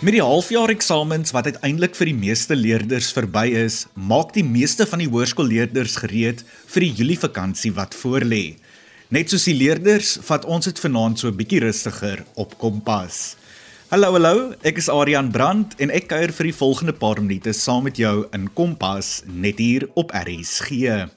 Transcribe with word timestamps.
Met 0.00 0.14
die 0.16 0.22
halfjaar 0.24 0.70
eksamens 0.72 1.34
wat 1.36 1.50
uiteindelik 1.50 1.92
vir 1.92 2.08
die 2.08 2.16
meeste 2.16 2.56
leerders 2.56 3.10
verby 3.12 3.50
is, 3.66 3.82
maak 3.92 4.30
die 4.32 4.46
meeste 4.48 4.86
van 4.88 5.02
die 5.02 5.08
hoërskoolleerders 5.12 5.98
gereed 6.00 6.40
vir 6.72 6.86
die 6.86 6.94
Julie 7.02 7.18
vakansie 7.20 7.74
wat 7.76 7.92
voorlê. 8.00 8.54
Net 9.12 9.28
soos 9.28 9.44
die 9.44 9.58
leerders, 9.58 10.14
vat 10.24 10.48
ons 10.48 10.70
dit 10.70 10.80
vanaand 10.86 11.20
so 11.20 11.28
'n 11.28 11.36
bietjie 11.36 11.60
rustiger 11.60 12.24
op 12.34 12.56
Kompas. 12.56 13.36
Hallo 13.90 14.12
hallo, 14.16 14.54
ek 14.64 14.78
is 14.78 14.88
Adrian 14.88 15.30
Brandt 15.30 15.76
en 15.78 15.90
ek 15.90 16.08
kuier 16.08 16.32
vir 16.32 16.48
die 16.48 16.58
volgende 16.62 16.96
paar 16.96 17.20
minute 17.20 17.52
saam 17.52 17.84
met 17.84 17.98
jou 17.98 18.24
in 18.32 18.48
Kompas 18.54 19.22
net 19.26 19.58
hier 19.58 19.84
op 19.94 20.12
RSG. 20.16 21.10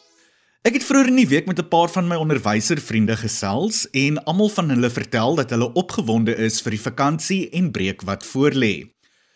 Ek 0.64 0.78
het 0.78 0.86
vroeër 0.88 1.10
in 1.12 1.18
die 1.20 1.28
week 1.28 1.48
met 1.50 1.60
'n 1.60 1.68
paar 1.68 1.90
van 1.92 2.08
my 2.08 2.16
onderwyservriende 2.16 3.18
gesels 3.20 3.90
en 3.92 4.24
almal 4.24 4.50
van 4.50 4.70
hulle 4.70 4.90
vertel 4.90 5.36
dat 5.36 5.50
hulle 5.50 5.74
opgewonde 5.74 6.36
is 6.36 6.62
vir 6.62 6.72
die 6.72 6.82
vakansie 6.82 7.50
en 7.50 7.72
breek 7.72 8.02
wat 8.02 8.24
voorlê. 8.24 8.88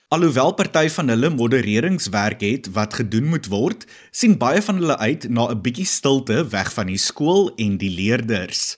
Alhoewel 0.08 0.54
party 0.54 0.88
van 0.90 1.08
hulle 1.08 1.30
modereringswerk 1.30 2.42
het 2.42 2.72
wat 2.72 2.94
gedoen 2.94 3.28
moet 3.28 3.48
word, 3.48 3.86
sien 4.12 4.38
baie 4.38 4.62
van 4.62 4.76
hulle 4.76 4.98
uit 4.98 5.30
na 5.30 5.50
'n 5.52 5.62
bietjie 5.62 5.86
stilte 5.86 6.48
weg 6.48 6.74
van 6.74 6.88
die 6.88 6.98
skool 6.98 7.52
en 7.56 7.78
die 7.78 7.92
leerders. 7.92 8.78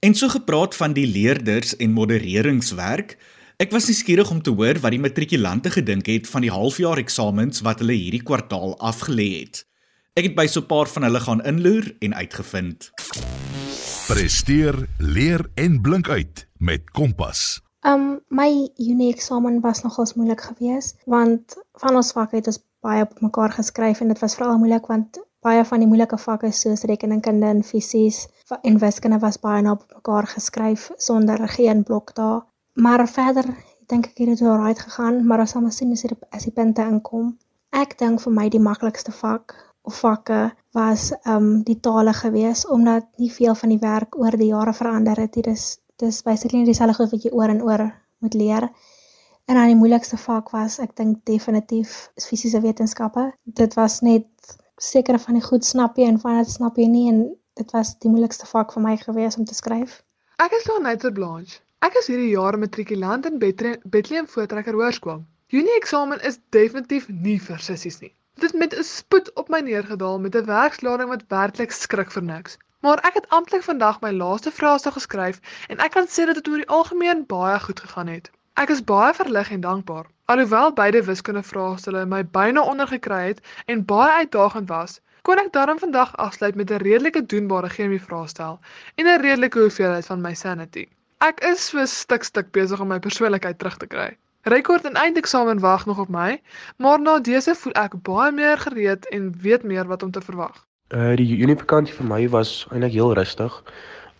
En 0.00 0.14
so 0.14 0.28
gepraat 0.28 0.74
van 0.74 0.92
die 0.92 1.06
leerders 1.06 1.76
en 1.76 1.92
modereringswerk, 1.92 3.18
ek 3.56 3.70
was 3.70 3.86
nuuskierig 3.86 4.30
om 4.30 4.42
te 4.42 4.50
hoor 4.50 4.80
wat 4.80 4.90
die 4.90 5.00
matrikulante 5.00 5.70
gedink 5.70 6.06
het 6.06 6.26
van 6.28 6.40
die 6.40 6.50
halfjaar 6.50 6.98
eksamens 6.98 7.60
wat 7.60 7.78
hulle 7.78 7.92
hierdie 7.92 8.22
kwartaal 8.22 8.78
afgelê 8.78 9.40
het. 9.40 9.64
Ek 10.14 10.28
het 10.28 10.36
by 10.38 10.44
so 10.46 10.60
'n 10.60 10.66
paar 10.70 10.86
van 10.86 11.02
hulle 11.02 11.20
gaan 11.20 11.40
inloer 11.42 11.96
en 11.98 12.14
uitgevind. 12.14 12.90
Presteer, 14.06 14.86
leer 14.98 15.50
en 15.54 15.80
blink 15.80 16.08
uit 16.08 16.46
met 16.58 16.90
Kompas. 16.90 17.60
Um 17.82 18.20
my 18.28 18.70
Junie 18.74 19.12
eksamen 19.12 19.60
was 19.60 19.82
nogals 19.82 20.14
moeilik 20.14 20.40
geweest 20.40 21.02
want 21.04 21.56
van 21.72 21.96
ons 21.96 22.12
vakke 22.12 22.36
het 22.36 22.46
ons 22.46 22.62
baie 22.80 23.02
op 23.02 23.20
mekaar 23.20 23.50
geskryf 23.52 24.00
en 24.00 24.08
dit 24.08 24.18
was 24.18 24.34
veral 24.34 24.58
moeilik 24.58 24.86
want 24.86 25.18
baie 25.40 25.64
van 25.64 25.78
die 25.78 25.88
moeilike 25.88 26.18
vakke 26.18 26.52
soos 26.52 26.82
rekenkunde 26.82 27.46
en 27.46 27.64
fisies 27.64 28.28
en 28.62 28.78
wiskunde 28.78 29.18
was 29.18 29.40
baie 29.40 29.62
na 29.62 29.72
op 29.72 29.84
mekaar 29.94 30.26
geskryf 30.26 30.90
sonder 30.96 31.48
geen 31.48 31.82
blok 31.82 32.14
daar. 32.14 32.46
Maar 32.72 33.08
verder 33.08 33.44
dink 33.86 34.06
ek 34.06 34.18
het 34.18 34.38
dit 34.38 34.48
alright 34.48 34.78
gegaan, 34.78 35.26
maar 35.26 35.38
ons 35.40 35.50
sal 35.50 35.60
maar 35.60 35.72
sien 35.72 35.92
as 35.92 36.02
dit 36.02 36.18
as 36.30 36.42
die 36.42 36.52
punte 36.52 36.82
inkom. 36.82 37.38
Ek 37.70 37.98
dink 37.98 38.20
vir 38.20 38.32
my 38.32 38.48
die 38.48 38.62
maklikste 38.62 39.12
vak 39.12 39.73
vakke 39.84 40.54
was 40.72 41.12
um 41.28 41.62
die 41.62 41.80
tale 41.80 42.12
gewees 42.12 42.66
omdat 42.66 43.06
nie 43.16 43.30
veel 43.32 43.54
van 43.54 43.68
die 43.68 43.78
werk 43.78 44.16
oor 44.16 44.36
die 44.36 44.50
jare 44.50 44.72
verander 44.72 45.20
het. 45.20 45.32
Dit 45.32 45.46
is 45.46 45.78
dis 45.96 46.22
basically 46.22 46.58
net 46.58 46.72
dieselfde 46.72 46.94
goed 46.94 47.10
wat 47.10 47.22
jy 47.22 47.30
oor 47.30 47.48
en 47.48 47.62
oor 47.62 47.84
moet 48.18 48.34
leer. 48.34 48.68
En 49.44 49.54
dan 49.54 49.66
die 49.66 49.76
moeilikste 49.76 50.16
vak 50.16 50.50
was 50.50 50.78
ek 50.80 50.96
dink 50.96 51.24
definitief 51.28 52.10
fisiese 52.16 52.60
wetenskappe. 52.60 53.32
Dit 53.44 53.74
was 53.74 54.00
net 54.00 54.56
sekere 54.80 55.18
van 55.18 55.38
die 55.38 55.44
goed 55.44 55.64
snap 55.64 55.98
jy 56.00 56.08
en 56.08 56.18
van 56.20 56.40
dit 56.40 56.50
snap 56.50 56.78
jy 56.80 56.88
nie 56.88 57.08
en 57.12 57.20
dit 57.54 57.76
was 57.76 57.94
die 58.00 58.10
moeilikste 58.10 58.48
vak 58.50 58.72
vir 58.72 58.82
my 58.82 58.96
gewees 58.96 59.36
om 59.38 59.44
te 59.44 59.54
skryf. 59.54 60.00
Ek 60.42 60.56
is 60.58 60.66
Leonard 60.66 61.06
Blanche. 61.14 61.60
Ek 61.84 61.94
is 62.00 62.08
hierdie 62.08 62.32
jaar 62.32 62.56
matrikulant 62.58 63.26
in 63.28 63.38
Bethlehem 63.38 64.26
Voortrekker 64.26 64.74
Hoërskool. 64.74 65.22
Junie 65.52 65.76
eksamen 65.76 66.22
is 66.24 66.40
definitief 66.56 67.06
nie 67.12 67.36
vir 67.38 67.60
sissies 67.60 68.00
nie. 68.00 68.14
Dit 68.34 68.50
het 68.50 68.60
met 68.60 68.74
'n 68.78 68.82
spoed 68.82 69.32
op 69.32 69.48
my 69.48 69.60
neergedaal 69.60 70.18
met 70.20 70.34
'n 70.36 70.44
werkslading 70.44 71.08
wat 71.08 71.24
werklik 71.28 71.72
skrik 71.72 72.10
vir 72.10 72.22
niks. 72.22 72.56
Maar 72.80 72.98
ek 73.08 73.14
het 73.14 73.28
amptelik 73.28 73.62
vandag 73.62 74.00
my 74.00 74.10
laaste 74.12 74.50
vraestel 74.50 74.92
geskryf 74.92 75.40
en 75.68 75.78
ek 75.78 75.90
kan 75.90 76.06
sê 76.06 76.26
dat 76.26 76.34
dit 76.34 76.48
oor 76.48 76.56
die 76.56 76.68
algemeen 76.68 77.26
baie 77.26 77.60
goed 77.60 77.80
gegaan 77.80 78.06
het. 78.06 78.30
Ek 78.54 78.68
is 78.68 78.84
baie 78.84 79.14
verlig 79.14 79.50
en 79.50 79.60
dankbaar. 79.60 80.06
Alhoewel 80.24 80.72
beide 80.72 81.02
wiskunde 81.04 81.42
vraestelle 81.42 82.06
my 82.06 82.24
byna 82.24 82.62
ondergekry 82.62 83.26
het 83.26 83.40
en 83.66 83.84
baie 83.84 84.12
uitdagend 84.12 84.68
was, 84.68 85.00
kon 85.22 85.38
ek 85.38 85.52
daarom 85.52 85.78
vandag 85.78 86.16
afsluit 86.16 86.54
met 86.54 86.70
'n 86.70 86.82
redelike 86.84 87.26
doenbare 87.26 87.68
chemie 87.68 88.02
vraestel 88.02 88.60
en 88.94 89.06
'n 89.06 89.20
redelike 89.20 89.58
hoeveelheid 89.58 90.06
van 90.06 90.20
my 90.20 90.34
sanity. 90.34 90.88
Ek 91.18 91.40
is 91.40 91.66
so 91.66 91.84
stuk 91.86 92.24
stuk 92.24 92.50
besig 92.50 92.80
om 92.80 92.88
my 92.88 92.98
persoonlikheid 92.98 93.58
terug 93.58 93.76
te 93.76 93.86
kry. 93.86 94.16
Rekord 94.44 94.84
en 94.84 94.94
eindeksamen 94.94 95.58
wag 95.58 95.86
nog 95.86 95.98
op 95.98 96.08
my, 96.08 96.42
maar 96.76 97.00
na 97.00 97.16
dese 97.20 97.54
voel 97.56 97.72
ek 97.80 97.94
baie 98.04 98.32
meer 98.32 98.60
gereed 98.60 99.08
en 99.08 99.30
weet 99.40 99.62
meer 99.64 99.88
wat 99.88 100.02
om 100.04 100.10
te 100.12 100.20
verwag. 100.20 100.58
Uh 100.92 101.14
die 101.16 101.24
Junie 101.24 101.56
vakansie 101.56 101.96
vir 101.96 102.08
my 102.10 102.18
was 102.28 102.52
eintlik 102.68 102.92
heel 102.92 103.14
rustig. 103.16 103.56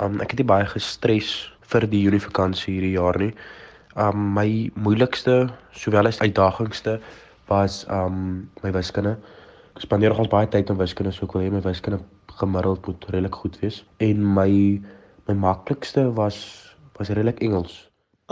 Um 0.00 0.16
ek 0.24 0.32
het 0.32 0.40
nie 0.40 0.48
baie 0.48 0.64
gestres 0.72 1.52
vir 1.68 1.84
die 1.92 2.00
Junie 2.06 2.22
vakansie 2.24 2.72
hierdie 2.72 2.94
jaar 2.96 3.20
nie. 3.20 3.34
Um 4.00 4.32
my 4.32 4.48
moeilikste 4.80 5.52
sowel 5.76 6.08
as 6.08 6.22
uitdagingste 6.24 6.96
was 7.52 7.84
um 7.92 8.48
my 8.64 8.72
wiskunde. 8.72 9.18
Ek 9.76 9.84
spandeer 9.84 10.16
nogals 10.16 10.32
baie 10.32 10.48
tyd 10.48 10.72
op 10.72 10.80
wiskunde, 10.80 11.12
so 11.12 11.28
ek 11.28 11.36
wil 11.36 11.44
hê 11.44 11.52
my 11.52 11.60
wiskunde 11.68 12.00
gemiddeld 12.40 12.86
moet 12.88 13.10
redelik 13.12 13.42
goed 13.44 13.60
wees. 13.60 13.84
En 14.00 14.24
my 14.24 14.48
my 15.28 15.36
maklikste 15.36 16.14
was 16.16 16.38
was 16.96 17.12
redelik 17.12 17.44
Engels. 17.44 17.82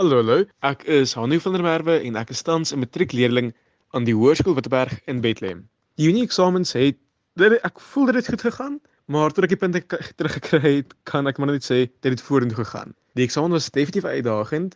Hallo 0.01 0.17
hallo, 0.17 0.35
ek 0.65 0.87
is 0.89 1.11
Hannu 1.13 1.37
van 1.37 1.53
der 1.53 1.61
Merwe 1.61 1.95
en 2.01 2.15
ek 2.17 2.31
is 2.33 2.39
tans 2.41 2.71
'n 2.73 2.79
matriekleerling 2.81 3.51
aan 3.93 4.07
die 4.07 4.15
Hoërskool 4.17 4.55
Witberg 4.57 4.95
in 5.05 5.19
Bethlehem. 5.21 5.59
Die 6.01 6.07
Junie 6.07 6.23
eksamens 6.25 6.73
het 6.73 6.97
dit 7.37 7.53
ek 7.69 7.77
voel 7.91 8.09
dit 8.09 8.15
het 8.15 8.31
goed 8.33 8.41
gegaan, 8.41 8.79
maar 9.05 9.29
toe 9.29 9.43
ek 9.45 9.53
die 9.53 9.59
punte 9.61 9.83
teruggekry 10.17 10.73
het, 10.79 10.97
kan 11.05 11.29
ek 11.29 11.37
maar 11.37 11.51
net 11.53 11.61
sê 11.69 11.85
dit 12.01 12.09
het 12.09 12.25
vorentoe 12.25 12.57
gegaan. 12.63 12.95
Die 13.13 13.27
eksamen 13.27 13.53
was 13.53 13.69
definitief 13.69 14.09
uitdagend, 14.09 14.73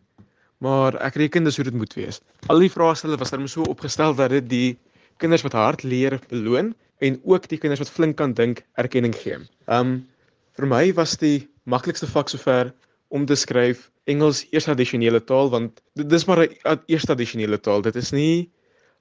maar 0.62 0.94
ek 1.02 1.18
reken 1.18 1.50
dis 1.50 1.58
hoe 1.58 1.66
dit 1.66 1.74
moet 1.74 1.98
wees. 1.98 2.22
Al 2.46 2.62
die 2.62 2.70
vraestelle 2.70 3.18
was 3.18 3.34
dan 3.34 3.50
so 3.50 3.66
opgestel 3.66 4.14
dat 4.14 4.30
dit 4.30 4.50
die 4.50 4.78
kinders 5.18 5.42
wat 5.42 5.58
hard 5.58 5.82
leer 5.82 6.22
beloon 6.30 6.76
en 7.02 7.22
ook 7.26 7.50
die 7.50 7.58
kinders 7.58 7.82
wat 7.82 7.90
flink 7.90 8.22
kan 8.22 8.38
dink 8.38 8.62
erkenning 8.78 9.18
gee. 9.18 9.42
Um 9.66 10.06
vir 10.54 10.70
my 10.70 10.94
was 10.94 11.18
die 11.18 11.50
maklikste 11.66 12.06
vak 12.06 12.30
sover 12.30 12.76
om 13.10 13.26
te 13.26 13.34
skryf 13.34 13.90
Engels 14.08 14.46
eerste 14.56 14.72
addisionele 14.72 15.20
taal 15.30 15.50
want 15.52 15.82
dit 16.00 16.12
is 16.16 16.26
maar 16.26 16.40
'n 16.48 16.80
eerste 16.88 17.12
addisionele 17.12 17.60
taal. 17.60 17.82
Dit 17.82 17.96
is 17.96 18.12
nie 18.12 18.50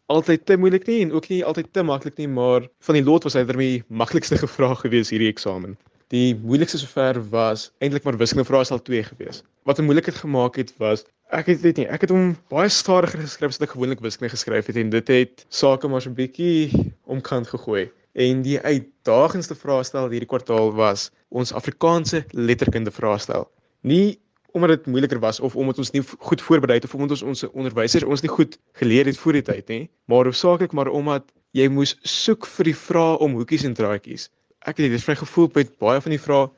altyd 0.06 0.46
te 0.46 0.56
moeilik 0.56 0.86
nie 0.86 1.00
en 1.02 1.12
ook 1.12 1.28
nie 1.28 1.44
altyd 1.44 1.72
te 1.72 1.82
maklik 1.82 2.16
nie, 2.18 2.28
maar 2.28 2.66
van 2.86 2.94
die 2.94 3.04
lot 3.04 3.22
was 3.26 3.34
hy 3.34 3.44
daarmee 3.44 3.84
maklikste 3.88 4.38
gevra 4.38 4.74
gewees 4.74 5.10
hierdie 5.10 5.30
eksamen. 5.30 5.76
Die 6.14 6.34
moeilikste 6.34 6.78
sover 6.78 7.20
was 7.30 7.70
eintlik 7.82 8.04
maar 8.04 8.18
wiskunde 8.18 8.46
vraestel 8.46 8.82
2 8.82 9.02
gewees. 9.02 9.42
Wat 9.62 9.78
'n 9.78 9.86
moeilikheid 9.86 10.18
gemaak 10.18 10.56
het 10.56 10.72
was 10.78 11.04
ek 11.30 11.46
het 11.46 11.62
dit 11.62 11.76
nie, 11.76 11.86
ek 11.86 12.00
het 12.00 12.10
hom 12.10 12.36
baie 12.48 12.68
stadiger 12.68 13.20
geskryf 13.20 13.50
as 13.50 13.60
ek 13.60 13.74
gewoonlik 13.74 14.00
wiskunde 14.00 14.30
geskryf 14.30 14.66
het 14.66 14.76
en 14.76 14.90
dit 14.90 15.08
het 15.08 15.46
sake 15.48 15.88
maar 15.88 16.02
so 16.02 16.10
'n 16.10 16.14
bietjie 16.14 16.94
omkant 17.04 17.46
gegooi. 17.46 17.90
En 18.14 18.42
die 18.42 18.60
uitdagendste 18.60 19.54
vraestel 19.54 20.10
hierdie 20.10 20.28
kwartaal 20.28 20.72
was 20.72 21.10
ons 21.28 21.52
Afrikaanse 21.52 22.24
letterkunde 22.30 22.90
vraestel 22.90 23.50
nie 23.86 24.18
omdat 24.56 24.78
dit 24.78 24.86
moeiliker 24.92 25.20
was 25.22 25.40
of 25.40 25.56
omdat 25.56 25.78
ons 25.82 25.92
nie 25.94 26.02
goed 26.02 26.42
voorberei 26.42 26.78
het 26.78 26.88
of 26.88 26.94
omdat 26.96 27.16
ons 27.16 27.22
ons 27.32 27.44
onderwysers 27.52 28.06
ons 28.08 28.24
nie 28.24 28.32
goed 28.32 28.56
geleer 28.80 29.08
het 29.10 29.18
voor 29.20 29.38
die 29.38 29.44
tyd 29.46 29.72
nie, 29.72 29.82
maar 30.10 30.28
hoofsaaklik 30.28 30.72
maar 30.76 30.88
omdat 30.88 31.28
jy 31.56 31.68
moes 31.72 31.96
soek 32.02 32.48
vir 32.56 32.70
die 32.72 32.76
vrae 32.76 33.18
om 33.24 33.36
hoekies 33.38 33.64
en 33.68 33.76
draadjies. 33.76 34.28
Ek 34.66 34.80
het 34.80 34.90
dit 34.90 35.02
vir 35.02 35.12
my 35.12 35.18
gevoel 35.22 35.50
met 35.54 35.76
baie 35.82 36.02
van 36.04 36.14
die 36.14 36.22
vrae 36.22 36.48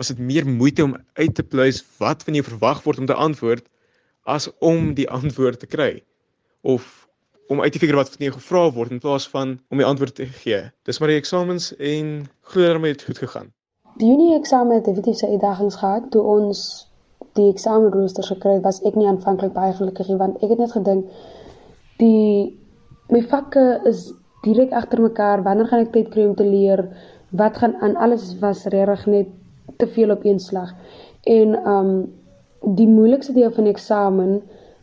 was 0.00 0.10
dit 0.10 0.22
meer 0.32 0.48
moeite 0.48 0.84
om 0.86 0.96
uit 1.18 1.34
te 1.34 1.44
pleis 1.46 1.82
wat 1.98 2.22
van 2.26 2.38
jou 2.38 2.44
verwag 2.46 2.82
word 2.86 3.02
om 3.02 3.08
te 3.10 3.18
antwoord 3.26 3.66
as 4.24 4.48
om 4.60 4.92
die 4.98 5.08
antwoord 5.10 5.60
te 5.60 5.70
kry 5.70 5.92
of 6.62 6.86
om 7.52 7.60
uit 7.60 7.72
te 7.72 7.78
figure 7.82 7.98
wat 7.98 8.14
van 8.14 8.26
jou 8.26 8.34
gevra 8.36 8.62
word 8.78 8.94
in 8.94 9.02
plaas 9.02 9.26
van 9.28 9.58
om 9.68 9.82
die 9.82 9.86
antwoord 9.86 10.14
te 10.14 10.26
gee. 10.26 10.62
Dis 10.86 11.02
maar 11.02 11.12
die 11.12 11.18
eksamens 11.20 11.72
en 11.76 12.14
glo 12.52 12.70
daarmee 12.70 12.94
het 12.94 13.04
goed 13.06 13.18
gegaan. 13.18 13.50
Die 14.00 14.08
Junie 14.08 14.34
eksamen 14.38 14.78
het 14.78 14.86
definitief 14.88 15.18
sy 15.20 15.34
uitdagings 15.34 15.76
gehad. 15.76 16.08
Toe 16.14 16.22
ons 16.22 16.62
die 17.34 17.50
eksamenrooster 17.50 18.24
gekry 18.24 18.58
het, 18.58 18.64
was 18.64 18.82
ek 18.82 18.96
nie 18.96 19.06
aanvanklik 19.06 19.52
baie 19.52 19.72
gelukkig 19.72 20.08
nie 20.08 20.18
want 20.20 20.42
ek 20.42 20.50
het 20.50 20.58
net 20.58 20.72
gedink 20.72 21.04
die 21.98 22.58
my 23.12 23.22
vakke 23.22 23.80
is 23.88 24.10
direk 24.42 24.72
agter 24.72 25.00
mekaar. 25.02 25.42
Wanneer 25.42 25.68
gaan 25.70 25.84
ek 25.84 25.92
tyd 25.94 26.10
kry 26.14 26.26
om 26.26 26.34
te 26.38 26.46
leer? 26.46 26.86
Wat 27.30 27.56
gaan 27.60 27.76
aan 27.80 27.96
alles 27.96 28.32
was 28.40 28.64
regtig 28.72 29.06
net 29.06 29.28
te 29.78 29.86
veel 29.86 30.10
op 30.10 30.24
een 30.24 30.40
slag. 30.40 30.74
En 31.22 31.54
um 31.68 31.92
die 32.76 32.86
moeilikste 32.86 33.32
deel 33.34 33.50
van 33.50 33.66
die 33.66 33.72
eksamen 33.72 34.42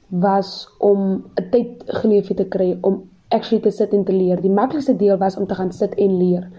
was 0.10 0.68
om 0.80 1.24
'n 1.40 1.50
tyd 1.52 1.84
geleef 2.02 2.28
te 2.28 2.46
kry 2.46 2.78
om 2.82 3.04
actually 3.30 3.62
te 3.64 3.72
sit 3.72 3.94
en 3.94 4.04
te 4.04 4.14
leer. 4.14 4.42
Die 4.42 4.52
maklikste 4.52 4.96
deel 4.96 5.18
was 5.18 5.38
om 5.38 5.48
te 5.48 5.56
gaan 5.56 5.72
sit 5.72 5.96
en 5.96 6.18
leer. 6.18 6.50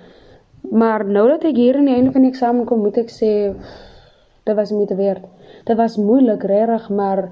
Maar 0.70 1.06
nou 1.06 1.28
dat 1.28 1.44
ek 1.44 1.56
hier 1.56 1.76
aan 1.76 1.84
die 1.84 1.94
einde 1.94 2.12
van 2.12 2.22
die 2.22 2.30
eksamen 2.30 2.64
kom, 2.64 2.80
moet 2.80 2.96
ek 2.96 3.10
sê 3.10 3.54
dit 4.44 4.56
was 4.56 4.70
moeite 4.70 4.94
werd. 4.94 5.24
Dit 5.64 5.76
was 5.76 5.96
moeilik, 5.96 6.42
regtig, 6.42 6.88
maar 6.90 7.28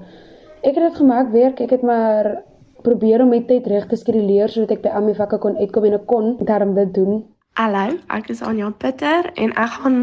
ek 0.61 0.75
het 0.75 0.83
dit 0.83 0.95
gemaak 0.95 1.31
werk. 1.31 1.59
Ek 1.59 1.69
het 1.69 1.81
maar 1.81 2.43
probeer 2.81 3.21
om 3.21 3.29
my 3.29 3.41
tyd 3.47 3.67
reg 3.67 3.87
te 3.87 3.97
skeduleer 3.99 4.49
sodat 4.49 4.77
ek 4.77 4.85
by 4.87 4.93
al 4.95 5.03
my 5.07 5.15
vakke 5.15 5.39
kon 5.43 5.57
uitkom 5.59 5.89
en 5.89 5.97
ek 5.99 6.07
kon 6.07 6.37
daarom 6.47 6.75
dit 6.77 6.93
doen. 6.95 7.23
Hallo, 7.59 7.97
ek 8.15 8.29
is 8.31 8.43
Anja 8.45 8.69
Pieter 8.71 9.31
en 9.35 9.51
ek 9.59 9.73
gaan 9.79 9.99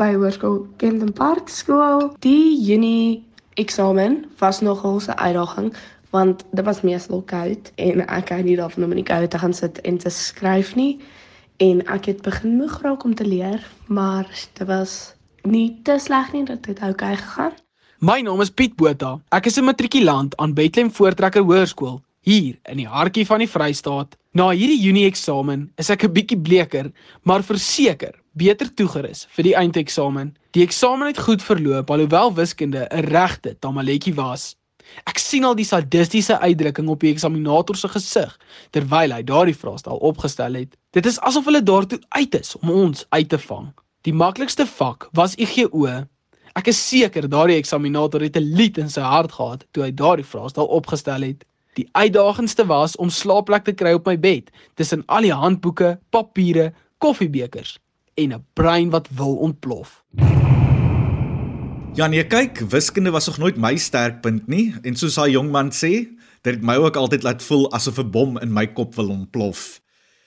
by 0.00 0.10
Hoërskool 0.14 0.66
Kempton 0.80 1.12
Park 1.16 1.48
skool. 1.52 2.10
Die 2.24 2.56
Junie 2.60 3.24
eksamen 3.56 4.24
was 4.40 4.60
nogal 4.60 5.00
'n 5.00 5.16
uitdaging 5.16 5.72
want 6.10 6.44
dit 6.52 6.64
was 6.64 6.82
meestal 6.82 7.22
koud 7.22 7.72
en 7.76 8.06
ek 8.06 8.28
hou 8.28 8.42
nie 8.42 8.56
daarvan 8.56 8.84
om 8.84 8.90
in 8.90 9.02
die 9.04 9.10
koue 9.12 9.28
te 9.28 9.38
gaan 9.38 9.52
sit 9.52 9.80
en 9.80 9.98
te 9.98 10.10
skryf 10.10 10.74
nie 10.76 11.00
en 11.56 11.80
ek 11.86 12.04
het 12.04 12.22
begin 12.22 12.56
moeg 12.56 12.82
raak 12.82 13.04
om 13.04 13.14
te 13.14 13.24
leer, 13.24 13.60
maar 13.88 14.28
dit 14.58 14.66
was 14.68 15.15
nie 15.46 15.78
te 15.86 15.98
sleg 16.02 16.32
nie, 16.34 16.44
dit 16.44 16.66
het 16.66 16.82
oukei 16.82 17.14
gegaan. 17.16 17.54
My 17.98 18.20
naam 18.20 18.42
is 18.44 18.52
Piet 18.52 18.76
Botha. 18.76 19.16
Ek 19.32 19.46
is 19.46 19.58
'n 19.58 19.64
matrikulant 19.64 20.36
aan 20.36 20.54
Bethlehem 20.54 20.90
Voortrekker 20.90 21.42
Hoërskool 21.42 22.02
hier 22.20 22.58
in 22.68 22.76
die 22.76 22.88
hartjie 22.88 23.26
van 23.26 23.38
die 23.38 23.48
Vrystaat. 23.48 24.16
Na 24.32 24.50
hierdie 24.50 24.80
Junie 24.82 25.06
eksamen 25.06 25.70
is 25.78 25.90
ek 25.90 26.04
'n 26.04 26.12
bietjie 26.12 26.38
bleker, 26.38 26.92
maar 27.22 27.42
verseker 27.42 28.14
beter 28.34 28.74
toegerus 28.74 29.26
vir 29.30 29.42
die 29.44 29.54
eindeksamen. 29.54 30.34
Die 30.50 30.62
eksamen 30.62 31.06
het 31.06 31.18
goed 31.18 31.42
verloop 31.42 31.90
alhoewel 31.90 32.34
wiskunde 32.34 32.88
'n 32.90 33.04
regte 33.08 33.56
tamaletjie 33.60 34.14
was. 34.14 34.56
Ek 35.06 35.18
sien 35.18 35.44
al 35.44 35.54
die 35.54 35.64
sadistiese 35.64 36.38
uitdrukking 36.38 36.88
op 36.88 37.00
die 37.00 37.12
eksaminator 37.12 37.76
se 37.76 37.88
gesig 37.88 38.38
terwyl 38.70 39.12
hy 39.12 39.22
daardie 39.22 39.56
vraestel 39.56 39.96
opgestel 39.96 40.54
het. 40.54 40.76
Dit 40.90 41.06
is 41.06 41.20
asof 41.20 41.44
hulle 41.44 41.62
daartoe 41.62 42.00
uit 42.08 42.34
is 42.34 42.56
om 42.56 42.70
ons 42.70 43.06
uit 43.08 43.28
te 43.28 43.38
vang. 43.38 43.72
Die 44.06 44.14
maklikste 44.14 44.62
vak 44.70 45.08
was 45.18 45.32
IGO. 45.34 45.88
Ek 46.54 46.68
is 46.70 46.78
seker 46.78 47.24
daardie 47.26 47.56
eksaminator 47.58 48.22
het 48.22 48.36
'n 48.38 48.52
lied 48.58 48.78
in 48.78 48.88
sy 48.88 49.02
hart 49.02 49.32
gehad 49.34 49.64
toe 49.72 49.82
hy 49.82 49.90
daardie 49.90 50.24
vraestel 50.24 50.66
opgestel 50.66 51.26
het. 51.26 51.42
Die 51.74 51.88
uitdagendste 51.92 52.66
was 52.66 52.94
om 52.96 53.10
slaapplek 53.10 53.64
te 53.64 53.72
kry 53.72 53.92
op 53.98 54.06
my 54.06 54.16
bed 54.16 54.50
tussen 54.76 55.02
al 55.06 55.22
die 55.22 55.32
handboeke, 55.32 55.98
papiere, 56.10 56.72
koffiebekers 56.98 57.78
en 58.14 58.32
'n 58.32 58.44
brein 58.54 58.90
wat 58.90 59.08
wil 59.10 59.36
ontplof. 59.36 60.04
Ja 61.94 62.06
nee, 62.06 62.24
kyk, 62.24 62.60
wiskunde 62.70 63.10
was 63.10 63.26
nog 63.26 63.38
nooit 63.38 63.56
my 63.56 63.76
sterkpunt 63.76 64.46
nie 64.46 64.74
en 64.84 64.96
soos 64.96 65.14
daai 65.14 65.30
jong 65.30 65.50
man 65.50 65.70
sê, 65.70 66.06
dit 66.42 66.54
het 66.54 66.62
my 66.62 66.76
ook 66.76 66.96
altyd 66.96 67.22
laat 67.22 67.42
voel 67.42 67.72
asof 67.72 67.98
'n 67.98 68.10
bom 68.10 68.38
in 68.38 68.52
my 68.52 68.66
kop 68.66 68.94
wil 68.94 69.08
ontplof. 69.08 69.80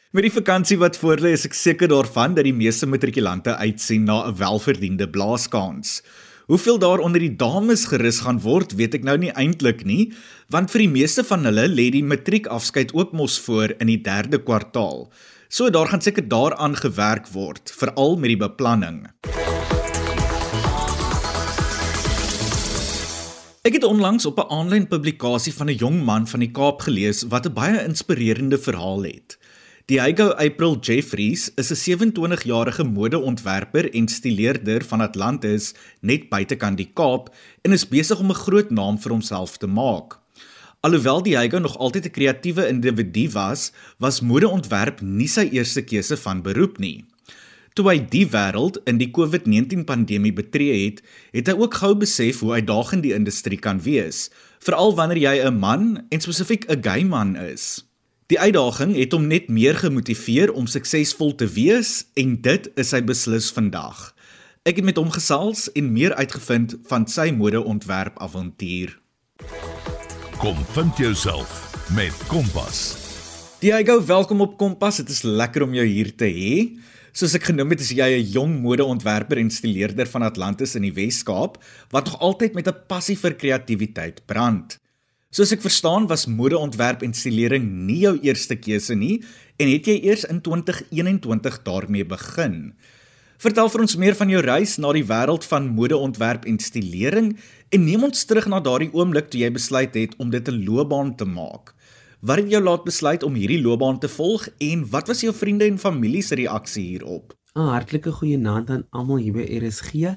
Met 0.09 0.25
die 0.25 0.31
vakansie 0.33 0.79
wat 0.81 0.95
voorlê, 0.97 1.35
is 1.37 1.43
ek 1.45 1.53
seker 1.53 1.89
daarvan 1.91 2.33
dat 2.33 2.47
die 2.47 2.53
meeste 2.57 2.87
matrikulante 2.89 3.53
uitsien 3.61 4.07
na 4.09 4.25
'n 4.25 4.39
welverdiende 4.39 5.05
blaaskans. 5.05 6.01
Hoeveel 6.47 6.79
daar 6.79 6.97
onder 6.97 7.21
die 7.21 7.35
dames 7.35 7.85
gerus 7.85 8.19
gaan 8.25 8.41
word, 8.41 8.73
weet 8.73 8.95
ek 8.95 9.03
nou 9.03 9.17
nie 9.17 9.29
eintlik 9.37 9.85
nie, 9.85 10.11
want 10.49 10.71
vir 10.71 10.79
die 10.79 10.89
meeste 10.89 11.23
van 11.23 11.45
hulle 11.45 11.67
lê 11.67 11.91
die 11.91 12.01
matriekafskeid 12.01 12.93
ook 12.93 13.13
mos 13.13 13.37
voor 13.37 13.75
in 13.77 13.85
die 13.85 14.01
3de 14.01 14.41
kwartaal. 14.41 15.11
So 15.47 15.69
daar 15.69 15.87
gaan 15.87 16.01
seker 16.01 16.27
daaraan 16.27 16.75
gewerk 16.75 17.27
word, 17.27 17.69
veral 17.69 18.17
met 18.17 18.29
die 18.33 18.49
beplanning. 18.49 19.05
Ek 23.61 23.73
het 23.73 23.83
onlangs 23.83 24.25
op 24.25 24.39
'n 24.39 24.49
aanlyn 24.49 24.87
publikasie 24.87 25.53
van 25.53 25.69
'n 25.69 25.77
jong 25.77 26.03
man 26.03 26.27
van 26.27 26.39
die 26.39 26.51
Kaap 26.51 26.81
gelees 26.81 27.23
wat 27.29 27.45
'n 27.45 27.53
baie 27.53 27.85
inspirerende 27.85 28.57
verhaal 28.57 29.03
het. 29.03 29.37
Diego 29.89 30.35
April 30.37 30.77
Jeffries 30.77 31.49
is 31.57 31.71
'n 31.71 31.97
27-jarige 32.13 32.83
modeontwerper 32.83 33.93
en 33.93 34.07
stileerder 34.07 34.83
van 34.85 35.01
Atlantis 35.01 35.73
net 35.99 36.29
buitekant 36.29 36.77
die 36.77 36.91
Kaap 36.93 37.33
en 37.61 37.71
is 37.71 37.87
besig 37.87 38.19
om 38.19 38.29
'n 38.29 38.41
groot 38.45 38.69
naam 38.69 38.99
vir 39.01 39.11
homself 39.11 39.57
te 39.57 39.67
maak. 39.67 40.19
Alhoewel 40.79 41.23
Diego 41.23 41.57
nog 41.57 41.77
altyd 41.77 42.05
'n 42.05 42.11
kreatiewe 42.11 42.67
individu 42.67 43.29
was, 43.31 43.71
was 43.97 44.21
modeontwerp 44.21 45.01
nie 45.01 45.27
sy 45.27 45.49
eerste 45.49 45.81
keuse 45.81 46.17
van 46.17 46.41
beroep 46.41 46.77
nie. 46.77 47.05
Toe 47.73 47.89
hy 47.89 47.97
die 48.09 48.27
wêreld 48.27 48.77
in 48.85 48.97
die 48.97 49.11
COVID-19 49.11 49.85
pandemie 49.85 50.33
betree 50.33 50.85
het, 50.85 51.01
het 51.31 51.47
hy 51.47 51.53
ook 51.53 51.73
gou 51.73 51.95
besef 51.95 52.39
hoe 52.39 52.53
uitdagend 52.53 53.03
die 53.03 53.13
industrie 53.13 53.59
kan 53.59 53.81
wees, 53.81 54.29
veral 54.59 54.95
wanneer 54.95 55.17
jy 55.17 55.49
'n 55.49 55.59
man 55.59 56.05
en 56.09 56.21
spesifiek 56.21 56.69
'n 56.69 56.83
gay 56.83 57.03
man 57.03 57.35
is. 57.35 57.88
Die 58.29 58.37
uitdaging 58.37 58.91
het 58.93 59.13
hom 59.15 59.23
net 59.25 59.47
meer 59.49 59.73
gemotiveer 59.73 60.51
om 60.53 60.67
suksesvol 60.69 61.31
te 61.33 61.47
wees 61.49 62.03
en 62.13 62.35
dit 62.45 62.67
is 62.77 62.91
hy 62.93 62.99
beslis 63.01 63.47
vandag. 63.55 64.11
Ek 64.69 64.77
het 64.77 64.85
met 64.85 64.99
hom 65.01 65.07
gesels 65.09 65.63
en 65.73 65.87
meer 65.95 66.13
uitgevind 66.13 66.75
van 66.91 67.07
sy 67.09 67.31
modeontwerp 67.33 68.19
avontuur. 68.21 68.91
Kom 70.37 70.59
vind 70.75 71.01
jouself 71.01 71.55
met 71.97 72.13
Kompas. 72.29 72.83
Diego, 73.63 73.97
welkom 74.05 74.43
op 74.45 74.59
Kompas. 74.61 75.01
Dit 75.01 75.09
is 75.09 75.23
lekker 75.25 75.65
om 75.65 75.73
jou 75.73 75.87
hier 75.89 76.11
te 76.13 76.29
hê. 76.29 76.51
Soos 77.09 77.33
ek 77.33 77.49
genoem 77.49 77.73
het, 77.73 77.81
is 77.81 77.95
jy 77.97 78.11
'n 78.19 78.29
jong 78.29 78.53
modeontwerper 78.61 79.41
en 79.41 79.49
stileerder 79.49 80.05
van 80.05 80.21
Atlantis 80.21 80.75
in 80.75 80.85
die 80.85 80.93
Wes-Kaap 80.93 81.57
wat 81.89 82.05
nog 82.05 82.21
altyd 82.21 82.53
met 82.53 82.69
'n 82.69 82.77
passie 82.85 83.17
vir 83.17 83.33
kreatiwiteit 83.33 84.21
brand. 84.27 84.77
Soos 85.29 85.51
ek 85.53 85.61
verstaan, 85.61 86.07
was 86.09 86.23
modeontwerp 86.25 87.03
en 87.05 87.11
stilering 87.13 87.67
nie 87.85 87.99
jou 88.01 88.15
eerste 88.25 88.55
keuse 88.57 88.95
nie 88.97 89.19
en 89.61 89.69
het 89.69 89.85
jy 89.85 89.99
eers 90.07 90.23
in 90.25 90.39
2021 90.41 91.59
daarmee 91.67 92.07
begin. 92.09 92.55
Vertel 93.37 93.69
vir 93.69 93.83
ons 93.85 93.95
meer 94.01 94.17
van 94.17 94.33
jou 94.33 94.41
reis 94.41 94.73
na 94.81 94.89
die 94.97 95.05
wêreld 95.05 95.45
van 95.51 95.69
modeontwerp 95.77 96.49
en 96.49 96.57
stilering 96.57 97.35
en 97.69 97.85
neem 97.85 98.09
ons 98.09 98.25
terug 98.25 98.49
na 98.49 98.57
daardie 98.57 98.89
oomblik 98.89 99.29
toe 99.29 99.43
jy 99.43 99.53
besluit 99.53 99.93
het 100.01 100.17
om 100.17 100.33
dit 100.33 100.49
'n 100.49 100.65
loopbaan 100.65 101.13
te 101.13 101.29
maak. 101.29 101.75
Wat 102.25 102.41
het 102.41 102.49
jou 102.49 102.63
laat 102.63 102.83
besluit 102.83 103.21
om 103.23 103.37
hierdie 103.37 103.61
loopbaan 103.61 103.99
te 103.99 104.09
volg 104.09 104.49
en 104.57 104.89
wat 104.89 105.07
was 105.07 105.21
jou 105.21 105.33
vriende 105.33 105.65
en 105.69 105.77
familie 105.77 106.23
se 106.23 106.35
reaksie 106.35 106.87
hierop? 106.97 107.37
'n 107.55 107.69
Hartlike 107.69 108.11
goeienaand 108.11 108.69
aan 108.69 108.83
almal 108.89 109.17
hier 109.17 109.33
by 109.33 109.45
RSG 109.57 110.15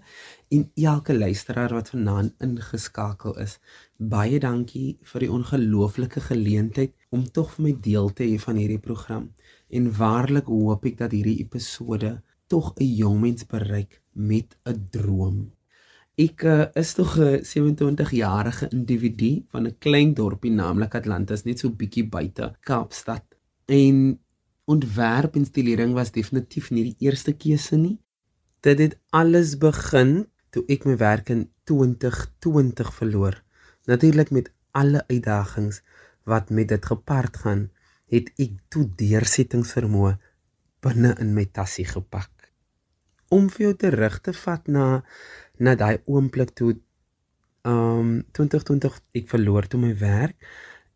en 0.55 0.67
elke 0.75 1.15
luisteraar 1.17 1.73
wat 1.73 1.89
vanaand 1.91 2.35
ingeskakel 2.45 3.39
is. 3.39 3.59
Baie 4.03 4.39
dankie 4.43 4.97
vir 5.07 5.23
die 5.23 5.31
ongelooflike 5.31 6.21
geleentheid 6.27 6.95
om 7.15 7.23
tog 7.37 7.53
vir 7.55 7.67
my 7.69 7.73
deel 7.85 8.09
te 8.11 8.25
hê 8.27 8.39
van 8.43 8.57
hierdie 8.59 8.81
program. 8.83 9.29
En 9.71 9.91
waarlik 9.95 10.49
hoop 10.51 10.87
ek 10.91 10.97
dat 10.99 11.15
hierdie 11.15 11.39
episode 11.45 12.17
tog 12.51 12.73
'n 12.81 12.89
jong 12.99 13.21
mens 13.21 13.47
bereik 13.47 14.01
met 14.13 14.57
'n 14.67 14.89
droom. 14.91 15.53
Ek 16.19 16.43
uh, 16.45 16.67
is 16.75 16.95
tog 16.95 17.15
'n 17.19 17.45
27-jarige 17.45 18.69
individu 18.73 19.45
van 19.53 19.67
'n 19.67 19.77
klein 19.79 20.15
dorpie 20.15 20.51
naamlik 20.51 20.95
Atlantis 20.95 21.45
net 21.45 21.59
so 21.59 21.71
bietjie 21.71 22.09
buite 22.09 22.53
Kaapstad. 22.61 23.25
En 23.67 24.19
ontwerp 24.65 25.37
en 25.37 25.45
stilering 25.45 25.95
was 25.95 26.11
definitief 26.11 26.71
nie 26.71 26.85
die 26.91 27.07
eerste 27.07 27.33
keuse 27.33 27.77
nie. 27.77 27.99
Dit 28.61 28.79
het 28.79 28.99
alles 29.11 29.59
begin 29.59 30.27
toe 30.51 30.65
ek 30.69 30.85
my 30.85 30.97
werk 30.97 31.31
in 31.31 31.49
2020 31.65 32.95
verloor. 32.95 33.43
Natuurlik 33.91 34.31
met 34.31 34.53
alle 34.71 35.05
uitdagings 35.07 35.83
wat 36.25 36.51
met 36.51 36.69
dit 36.69 36.85
gepaard 36.87 37.37
gaan, 37.37 37.71
het 38.13 38.29
ek 38.41 38.55
toe 38.69 38.85
deursettingsvermoë 39.01 40.13
binne 40.85 41.15
in 41.23 41.33
my 41.35 41.47
tassie 41.55 41.87
gepak. 41.89 42.31
Om 43.33 43.49
vir 43.51 43.67
jou 43.67 43.75
terug 43.87 44.19
te 44.21 44.35
vat 44.37 44.69
na 44.69 44.87
na 45.63 45.75
daai 45.79 46.03
oomblik 46.11 46.53
toe 46.59 46.75
um 47.69 48.23
2020 48.35 48.99
ek 49.19 49.29
verloor 49.31 49.69
toe 49.71 49.81
my 49.81 49.93
werk 49.99 50.37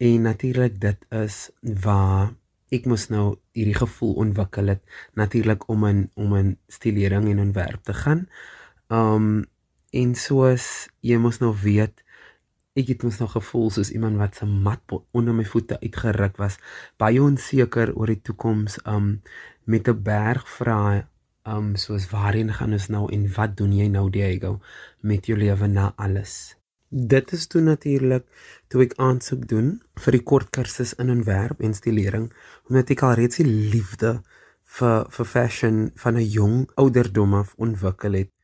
en 0.02 0.26
natuurlik 0.26 0.81
dit 0.83 1.05
is 1.14 1.37
waar 1.85 2.35
ek 2.75 2.88
mos 2.90 3.07
nou 3.14 3.26
hierdie 3.55 3.76
gevoel 3.78 4.16
ontwikkel 4.25 4.75
het 4.75 4.83
natuurlik 5.14 5.69
om 5.71 5.87
in 5.87 6.00
om 6.19 6.35
in 6.35 6.57
stilering 6.69 7.28
en 7.31 7.45
ontwerp 7.47 7.85
te 7.87 7.95
gaan. 7.95 8.26
Um 8.90 9.47
en 9.97 10.14
soos 10.19 10.88
jy 11.00 11.16
mos 11.23 11.38
nou 11.40 11.55
weet 11.62 12.02
ek 12.76 12.92
het 12.92 13.02
mos 13.06 13.18
nog 13.23 13.33
gevoel 13.33 13.71
soos 13.71 13.90
iemand 13.90 14.21
wat 14.21 14.37
se 14.37 14.47
mat 14.47 14.97
onder 15.16 15.35
my 15.35 15.45
voete 15.45 15.80
uitgeruk 15.80 16.37
was 16.42 16.59
baie 17.00 17.23
onseker 17.23 17.95
oor 17.97 18.12
die 18.12 18.23
toekoms 18.28 18.78
um 18.95 19.21
met 19.64 19.88
'n 19.88 20.02
berg 20.02 20.45
vrae 20.59 21.06
um 21.54 21.76
soos 21.76 22.11
waarheen 22.11 22.52
gaan 22.59 22.76
ons 22.76 22.88
nou 22.88 23.06
en 23.12 23.26
wat 23.37 23.56
doen 23.56 23.73
jy 23.73 23.88
nou 23.88 24.11
Diego 24.11 24.61
met 25.00 25.26
jou 25.26 25.38
lewe 25.38 25.66
na 25.66 25.92
alles. 25.97 26.56
Dit 26.88 27.33
is 27.33 27.47
toe 27.47 27.61
natuurlik 27.61 28.25
toe 28.68 28.83
ek 28.83 28.95
aansoek 29.02 29.49
doen 29.49 29.80
vir 30.04 30.12
die 30.12 30.23
kort 30.23 30.50
kursus 30.50 30.95
in 31.02 31.11
ontwerp 31.11 31.61
en 31.61 31.75
stilering 31.75 32.30
omdat 32.68 32.90
ek 32.90 33.02
alreeds 33.02 33.42
die 33.42 33.50
liefde 33.73 34.21
vir 34.78 35.06
vir 35.16 35.26
fashion 35.35 35.90
van 36.02 36.16
'n 36.16 36.30
jong 36.38 36.56
ouderdom 36.75 37.35
af 37.35 37.54
ontwikkel 37.56 38.12
het. 38.12 38.36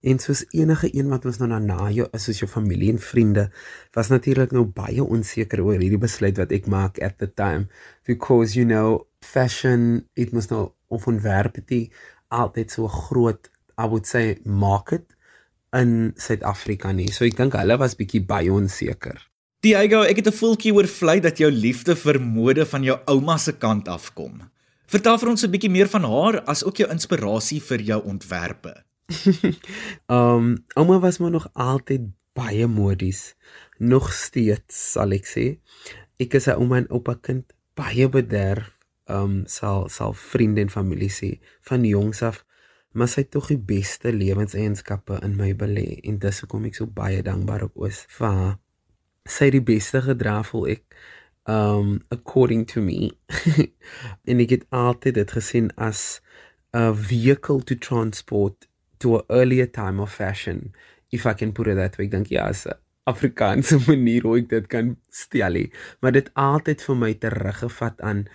En 0.00 0.18
soos 0.22 0.44
enige 0.54 0.88
een 0.94 1.08
wat 1.10 1.24
ons 1.26 1.40
nou 1.40 1.48
na 1.50 1.58
na 1.58 1.90
jou 1.90 2.06
is 2.14 2.28
soos 2.28 2.38
jou 2.38 2.48
familie 2.50 2.92
en 2.92 3.00
vriende 3.02 3.48
was 3.96 4.08
natuurlik 4.08 4.52
nou 4.54 4.64
baie 4.64 5.02
onseker 5.02 5.64
oor 5.64 5.80
hierdie 5.80 5.98
besluit 5.98 6.38
wat 6.38 6.54
ek 6.54 6.68
maak 6.70 7.00
at 7.02 7.18
the 7.18 7.26
time 7.26 7.66
because 8.06 8.54
you 8.54 8.66
know 8.66 9.08
fashion 9.26 10.06
it 10.14 10.32
must 10.32 10.54
nou 10.54 10.68
of 10.86 11.06
ontwerp 11.10 11.58
dit 11.66 11.90
altyd 12.28 12.70
so 12.70 12.86
groot 12.86 13.50
I 13.78 13.86
would 13.86 14.06
say 14.06 14.38
market 14.44 15.16
in 15.72 16.14
Suid-Afrika 16.16 16.92
nie. 16.92 17.10
So 17.12 17.26
ek 17.26 17.36
dink 17.38 17.56
hulle 17.58 17.76
was 17.78 17.96
bietjie 17.98 18.22
baie 18.26 18.50
onseker. 18.52 19.18
Diego, 19.62 20.02
ek 20.06 20.22
het 20.22 20.28
'n 20.30 20.38
voeltjie 20.38 20.74
oor 20.74 20.86
vlei 20.86 21.20
dat 21.20 21.38
jou 21.38 21.50
liefde 21.50 21.96
vir 21.96 22.20
mode 22.20 22.66
van 22.66 22.82
jou 22.82 22.98
ouma 23.06 23.36
se 23.38 23.52
kant 23.52 23.88
afkom. 23.88 24.50
Vertel 24.86 25.18
vir 25.18 25.28
ons 25.28 25.44
'n 25.44 25.50
bietjie 25.50 25.70
meer 25.70 25.88
van 25.88 26.04
haar 26.04 26.40
as 26.46 26.64
ook 26.64 26.76
jou 26.76 26.90
inspirasie 26.90 27.60
vir 27.60 27.80
jou 27.80 28.02
ontwerpe. 28.04 28.87
Um 30.06 30.56
ouma 30.78 30.98
was 31.00 31.18
maar 31.18 31.30
nog 31.30 31.48
altyd 31.52 32.00
baie 32.32 32.66
modies. 32.66 33.36
nog 33.78 34.12
steeds 34.12 34.92
sal 34.92 35.14
ek 35.14 35.26
sê. 35.26 35.46
Ek 36.18 36.34
is 36.34 36.48
'n 36.48 36.58
ouma 36.58 36.76
en 36.76 36.90
oupa 36.90 37.14
kind, 37.14 37.46
baie 37.74 38.08
bederf. 38.08 38.74
Um 39.06 39.46
sal 39.46 39.88
sal 39.88 40.12
vriende 40.12 40.60
en 40.60 40.70
familie 40.70 41.10
sê 41.10 41.40
van 41.62 41.84
jongs 41.84 42.22
af, 42.22 42.44
maar 42.92 43.08
sy 43.08 43.20
het 43.20 43.30
tog 43.30 43.46
die 43.48 43.58
beste 43.58 44.12
lewenseienskappe 44.12 45.20
in 45.22 45.36
my 45.36 45.54
belê 45.54 46.00
en 46.04 46.18
dis 46.18 46.40
hoekom 46.40 46.64
ek 46.64 46.74
so 46.74 46.86
baie 46.86 47.22
dankbaar 47.22 47.70
is 47.86 48.04
vir 48.08 48.28
haar. 48.28 48.58
Sy 49.24 49.44
het 49.44 49.56
die 49.56 49.64
beste 49.74 50.02
gedra 50.02 50.42
voel 50.42 50.66
ek 50.76 50.84
um 51.48 52.00
according 52.10 52.66
to 52.66 52.80
me. 52.80 53.10
en 54.28 54.40
ek 54.40 54.50
het 54.50 54.66
altyd 54.70 55.14
dit 55.14 55.30
gesien 55.30 55.70
as 55.76 56.20
a 56.74 56.92
vehicle 56.92 57.62
to 57.64 57.74
transport 57.74 58.67
to 58.98 59.18
an 59.18 59.24
earlier 59.28 59.66
time 59.66 60.00
of 60.00 60.12
fashion 60.12 60.72
if 61.10 61.26
I 61.26 61.34
can 61.34 61.52
put 61.52 61.68
it 61.68 61.76
that 61.76 61.96
way. 61.98 62.06
Ek 62.06 62.12
dink 62.12 62.30
ja, 62.34 62.48
is 62.48 62.66
'n 62.66 62.76
Afrikaanse 63.08 63.80
manier 63.90 64.22
hoe 64.22 64.38
ek 64.42 64.48
dit 64.52 64.68
kan 64.68 64.96
stel 65.10 65.52
nie, 65.56 65.70
maar 66.00 66.12
dit 66.12 66.28
altyd 66.34 66.82
vir 66.84 66.96
my 66.96 67.12
teruggevat 67.14 68.00
aan 68.00 68.26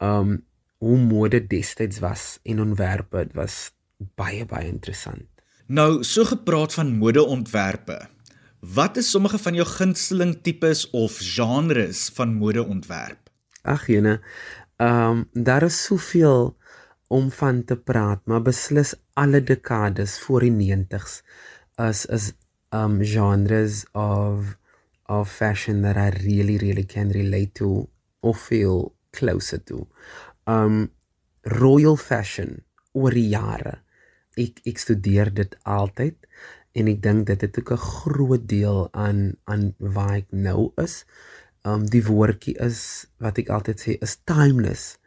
um 0.00 0.42
hoe 0.84 0.98
mode 1.00 1.40
destyds 1.48 2.00
was 2.04 2.38
en 2.44 2.60
ontwerpe. 2.60 3.24
Dit 3.28 3.36
was 3.36 3.72
baie 4.18 4.44
baie 4.44 4.68
interessant. 4.68 5.28
Nou, 5.66 6.04
so 6.04 6.24
gepraat 6.28 6.74
van 6.76 6.96
modeontwerpe. 7.00 8.02
Wat 8.60 8.96
is 8.96 9.10
sommige 9.10 9.38
van 9.38 9.54
jou 9.54 9.64
gunsteling 9.68 10.34
tipes 10.42 10.90
of 10.90 11.16
genres 11.20 12.10
van 12.16 12.34
modeontwerp? 12.36 13.30
Ag 13.62 13.86
jene, 13.88 14.20
ehm 14.76 15.24
um, 15.24 15.24
daar 15.32 15.62
is 15.62 15.84
soveel 15.84 16.56
om 17.08 17.30
van 17.30 17.64
te 17.64 17.76
praat, 17.76 18.20
maar 18.26 18.42
beslis 18.42 18.94
alle 19.14 19.40
dekades 19.42 20.18
voor 20.24 20.46
die 20.46 20.54
90s 20.54 21.22
as 21.76 22.04
is 22.06 22.32
um 22.74 23.02
genres 23.02 23.84
of 23.92 24.56
of 25.06 25.30
fashion 25.30 25.82
that 25.82 25.96
I 25.96 26.08
really 26.24 26.56
really 26.58 26.84
can 26.84 27.10
relate 27.10 27.54
to 27.54 27.88
or 28.20 28.34
feel 28.34 28.94
closer 29.12 29.58
to. 29.58 29.86
Um 30.46 30.90
royal 31.44 31.96
fashion 31.96 32.64
oor 32.92 33.14
die 33.14 33.28
jare. 33.28 33.78
Ek 34.40 34.62
ek 34.66 34.80
studeer 34.80 35.30
dit 35.34 35.54
altyd 35.62 36.16
en 36.74 36.90
ek 36.90 37.02
dink 37.02 37.26
dit 37.30 37.40
het 37.46 37.58
ook 37.58 37.72
'n 37.72 37.86
groot 37.86 38.48
deel 38.48 38.88
aan 38.92 39.36
aan 39.44 39.74
waar 39.78 40.16
ek 40.22 40.32
nou 40.32 40.72
is. 40.76 41.04
Um 41.64 41.86
die 41.86 42.02
woordjie 42.02 42.56
is 42.58 43.06
wat 43.18 43.38
ek 43.38 43.48
altyd 43.48 43.78
sê 43.80 43.98
is 44.00 44.18
timeless. 44.24 44.98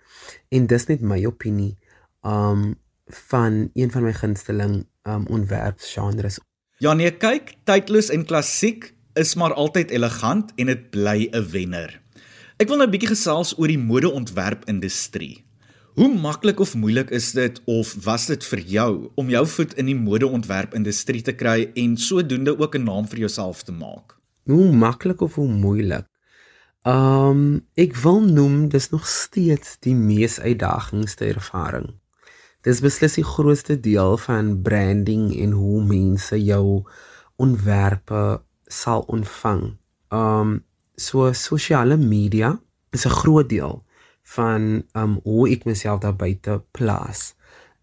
En 0.49 0.67
dis 0.67 0.87
net 0.87 1.01
my 1.01 1.25
opinie 1.25 1.75
um 2.23 2.77
van 3.07 3.69
een 3.73 3.91
van 3.91 4.03
my 4.03 4.13
gunsteling 4.13 4.85
um 5.03 5.25
ontwerpsgenres. 5.27 6.39
Ja 6.77 6.93
nee, 6.93 7.11
kyk, 7.11 7.55
tydloos 7.63 8.09
en 8.13 8.25
klassiek 8.25 8.93
is 9.17 9.35
maar 9.35 9.53
altyd 9.53 9.89
elegant 9.89 10.51
en 10.55 10.65
dit 10.65 10.89
bly 10.89 11.29
'n 11.31 11.49
wenner. 11.51 12.01
Ek 12.57 12.67
wil 12.67 12.77
nou 12.77 12.87
'n 12.87 12.91
bietjie 12.91 13.15
gesels 13.15 13.57
oor 13.57 13.67
die 13.67 13.79
modeontwerpindustrie. 13.79 15.45
Hoe 15.97 16.13
maklik 16.13 16.59
of 16.59 16.75
moeilik 16.75 17.09
is 17.09 17.31
dit 17.31 17.61
of 17.65 17.95
was 18.05 18.25
dit 18.25 18.45
vir 18.45 18.59
jou 18.59 19.09
om 19.15 19.29
jou 19.29 19.47
voet 19.47 19.73
in 19.73 19.85
die 19.85 19.95
modeontwerpindustrie 19.95 21.21
te 21.21 21.33
kry 21.33 21.71
en 21.73 21.97
sodoende 21.97 22.57
ook 22.59 22.75
'n 22.75 22.83
naam 22.83 23.07
vir 23.07 23.19
jouself 23.19 23.63
te 23.63 23.71
maak? 23.71 24.17
Hoe 24.43 24.71
maklik 24.71 25.21
of 25.21 25.35
hoe 25.35 25.47
moeilik? 25.47 26.05
Um 26.83 27.65
ek 27.75 27.95
wil 27.95 28.21
noem 28.21 28.69
dis 28.69 28.89
nog 28.89 29.07
steeds 29.07 29.77
die 29.79 29.95
mees 29.95 30.39
uitdagingste 30.39 31.25
ervaring. 31.25 31.93
Dis 32.65 32.81
beslis 32.81 33.17
die 33.19 33.25
grootste 33.25 33.79
deel 33.79 34.17
van 34.17 34.61
branding 34.61 35.29
en 35.37 35.51
hoe 35.51 35.83
mense 35.85 36.37
jou 36.43 36.83
ontwerpe 37.37 38.41
sal 38.67 39.05
ontvang. 39.07 39.77
Um 40.09 40.63
so 40.97 41.31
sosiale 41.33 41.97
media 41.97 42.59
is 42.91 43.05
'n 43.05 43.09
groot 43.21 43.49
deel 43.49 43.83
van 44.23 44.83
um 44.93 45.19
hoe 45.23 45.49
ek 45.49 45.65
myself 45.65 45.99
daar 45.99 46.15
buite 46.15 46.63
plaas 46.71 47.35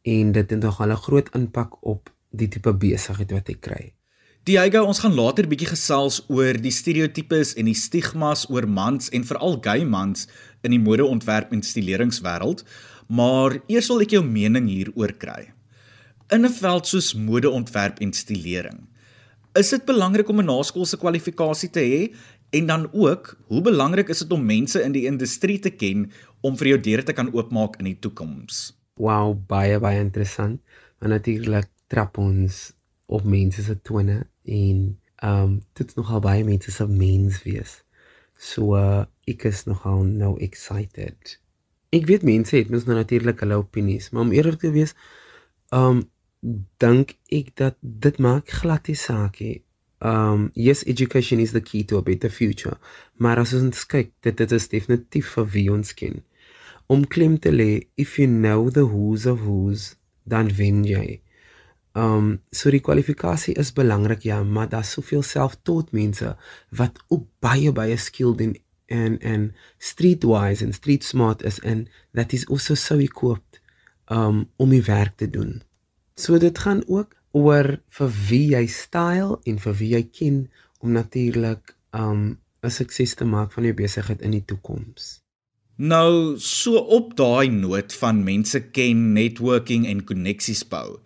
en 0.02 0.32
dit 0.32 0.50
het 0.50 0.62
nogal 0.62 0.90
'n 0.90 1.04
groot 1.06 1.28
impak 1.34 1.76
op 1.80 2.10
die 2.30 2.48
tipe 2.48 2.72
besigheid 2.72 3.30
wat 3.30 3.48
ek 3.48 3.60
kry. 3.60 3.94
Diego, 4.44 4.82
ons 4.84 4.98
gaan 4.98 5.14
later 5.14 5.46
bietjie 5.48 5.70
gesels 5.70 6.18
oor 6.28 6.52
die 6.52 6.72
stereotypes 6.74 7.54
en 7.54 7.64
die 7.64 7.74
stigmas 7.74 8.44
oor 8.50 8.66
mans 8.68 9.08
en 9.08 9.24
veral 9.24 9.56
gay 9.64 9.84
mans 9.84 10.26
in 10.60 10.70
die 10.70 10.80
modeontwerp 10.82 11.52
en 11.52 11.62
stileringswêreld 11.62 12.60
maar 13.08 13.58
eers 13.66 13.88
wil 13.88 14.00
ek 14.04 14.16
jou 14.16 14.24
mening 14.24 14.68
hieroor 14.68 15.12
kry. 15.12 15.52
In 16.32 16.44
'n 16.44 16.52
veld 16.52 16.86
soos 16.86 17.14
modeontwerp 17.14 18.00
en 18.00 18.12
stilering, 18.12 18.88
is 19.54 19.70
dit 19.70 19.84
belangrik 19.84 20.28
om 20.28 20.40
'n 20.40 20.50
naskoolse 20.50 20.96
kwalifikasie 20.96 21.70
te 21.70 21.80
hê 21.80 22.14
en 22.50 22.66
dan 22.66 22.92
ook, 22.92 23.36
hoe 23.46 23.60
belangrik 23.60 24.08
is 24.08 24.18
dit 24.18 24.32
om 24.32 24.44
mense 24.44 24.82
in 24.82 24.92
die 24.92 25.06
industrie 25.06 25.58
te 25.58 25.70
ken 25.70 26.10
om 26.40 26.56
vir 26.56 26.66
jou 26.66 26.80
deure 26.80 27.02
te 27.02 27.12
kan 27.12 27.32
oopmaak 27.32 27.76
in 27.78 27.84
die 27.84 27.98
toekoms? 27.98 28.72
Wow, 28.94 29.36
baie 29.46 29.78
baie 29.78 30.00
interessant. 30.00 30.60
En 31.00 31.08
natuurlik 31.08 31.68
trap 31.86 32.18
ons 32.18 32.72
op 33.06 33.24
mense 33.24 33.62
se 33.62 33.80
tone 33.82 34.26
en 34.44 34.98
ehm 35.16 35.42
um, 35.42 35.62
dit 35.72 35.88
is 35.88 35.94
nogal 35.94 36.20
baie 36.20 36.44
mense 36.44 36.70
se 36.70 36.86
mens 36.86 37.42
wees. 37.42 37.82
So 38.38 38.76
uh, 38.76 39.04
ek 39.26 39.44
is 39.44 39.64
nogal 39.64 40.02
nou 40.04 40.38
excited 40.40 41.38
ek 41.94 42.08
weet 42.10 42.26
mense 42.26 42.56
het 42.56 42.72
mens 42.72 42.88
nou 42.88 42.96
natuurlik 42.98 43.42
hulle 43.44 43.60
opinies, 43.60 44.10
maar 44.10 44.26
om 44.26 44.34
eerlik 44.34 44.60
te 44.64 44.72
wees, 44.74 44.94
um 45.74 46.04
dink 46.82 47.14
ek 47.32 47.54
dat 47.56 47.78
dit 47.80 48.18
maak 48.20 48.50
glad 48.60 48.90
nie 48.90 48.98
saak 48.98 49.40
nie. 49.40 49.62
Um 50.04 50.50
yes, 50.54 50.84
education 50.84 51.40
is 51.40 51.54
the 51.56 51.62
key 51.64 51.84
to 51.88 51.96
a 51.98 52.04
better 52.04 52.30
future. 52.30 52.76
Maar 53.16 53.40
as 53.44 53.54
ons 53.56 53.86
kyk, 53.88 54.12
dit 54.26 54.36
dit 54.36 54.52
is 54.52 54.68
definitief 54.68 55.30
vir 55.38 55.50
wie 55.54 55.68
ons 55.72 55.94
ken. 55.96 56.20
Om 56.92 57.06
klem 57.08 57.38
te 57.40 57.52
lê, 57.52 57.86
if 57.96 58.18
you 58.18 58.28
know 58.28 58.68
the 58.68 58.84
who's 58.84 59.24
of 59.26 59.40
who's, 59.46 59.94
dan 60.28 60.52
wen 60.58 60.82
jy. 60.84 61.22
Um 61.96 62.42
so 62.52 62.72
die 62.74 62.82
kwalifikasie 62.84 63.54
is 63.60 63.72
belangrik 63.72 64.26
ja, 64.28 64.42
maar 64.42 64.68
daar's 64.68 64.92
soveel 64.98 65.22
self-taught 65.22 65.94
mense 65.96 66.34
wat 66.74 67.00
ook 67.08 67.28
baie 67.40 67.72
baie 67.72 67.96
skilled 67.96 68.42
en 68.44 68.56
and 68.88 69.22
and 69.22 69.52
streetwise 69.78 70.62
and 70.62 70.74
street 70.74 71.04
smart 71.04 71.42
is 71.42 71.60
and 71.60 71.88
that 72.12 72.32
is 72.32 72.46
also 72.48 72.74
so 72.74 72.98
equipped 72.98 73.60
um 74.10 74.50
om 74.56 74.70
die 74.70 74.84
werk 74.84 75.16
te 75.16 75.30
doen. 75.30 75.62
So 76.14 76.38
dit 76.38 76.58
gaan 76.58 76.82
ook 76.86 77.16
oor 77.32 77.80
vir 77.98 78.10
wie 78.28 78.46
jy 78.54 78.66
style 78.70 79.40
en 79.44 79.58
vir 79.58 79.74
wie 79.80 79.90
jy 79.96 80.02
ken 80.12 80.38
om 80.80 80.92
natuurlik 80.92 81.76
um 81.92 82.38
'n 82.64 82.70
sukses 82.70 83.14
te 83.14 83.24
maak 83.24 83.52
van 83.52 83.64
jou 83.64 83.74
besigheid 83.74 84.20
in 84.22 84.30
die 84.30 84.44
toekoms. 84.44 85.20
Nou 85.76 86.38
so 86.38 86.78
op 86.78 87.16
daai 87.16 87.50
noot 87.50 87.94
van 87.94 88.22
mense 88.24 88.60
ken, 88.70 89.12
networking 89.12 89.86
en 89.86 90.04
koneksies 90.04 90.62
bou. 90.68 91.00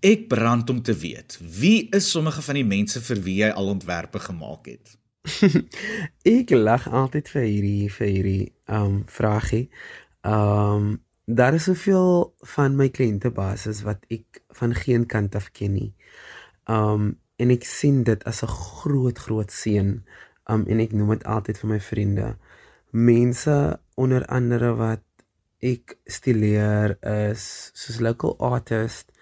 Ek 0.00 0.28
brand 0.28 0.70
om 0.70 0.82
te 0.82 0.94
weet, 0.96 1.38
wie 1.60 1.88
is 1.94 2.10
sommige 2.10 2.42
van 2.42 2.54
die 2.54 2.64
mense 2.64 3.00
vir 3.00 3.20
wie 3.22 3.36
jy 3.44 3.50
al 3.50 3.68
ontwerpe 3.68 4.18
gemaak 4.18 4.66
het? 4.66 4.96
ek 6.36 6.52
lag 6.56 6.86
altyd 6.88 7.28
vir 7.28 7.44
hierdie 7.44 7.88
vir 7.92 8.08
hierdie 8.08 8.44
um 8.72 9.00
vragie. 9.08 9.68
Um 10.24 11.00
daar 11.30 11.54
is 11.54 11.68
soveel 11.68 12.32
van 12.54 12.74
my 12.78 12.88
kliëntebasis 12.90 13.84
wat 13.86 14.02
ek 14.10 14.40
van 14.58 14.72
geen 14.74 15.04
kant 15.06 15.36
af 15.38 15.50
ken 15.52 15.76
nie. 15.76 15.90
Um 16.66 17.12
en 17.40 17.52
ek 17.52 17.64
sien 17.68 18.02
dit 18.04 18.24
as 18.24 18.42
'n 18.44 18.52
groot 18.54 19.18
groot 19.18 19.50
seën. 19.50 19.92
Um 20.48 20.64
en 20.66 20.80
ek 20.80 20.92
noem 20.92 21.14
dit 21.18 21.24
altyd 21.24 21.58
vir 21.58 21.70
my 21.70 21.80
vriende. 21.80 22.36
Mense 22.92 23.80
onder 23.96 24.26
andere 24.26 24.74
wat 24.74 25.04
ek 25.60 25.98
stileer 26.06 26.96
is 27.04 27.70
soos 27.74 28.00
local 28.00 28.36
artist 28.38 29.12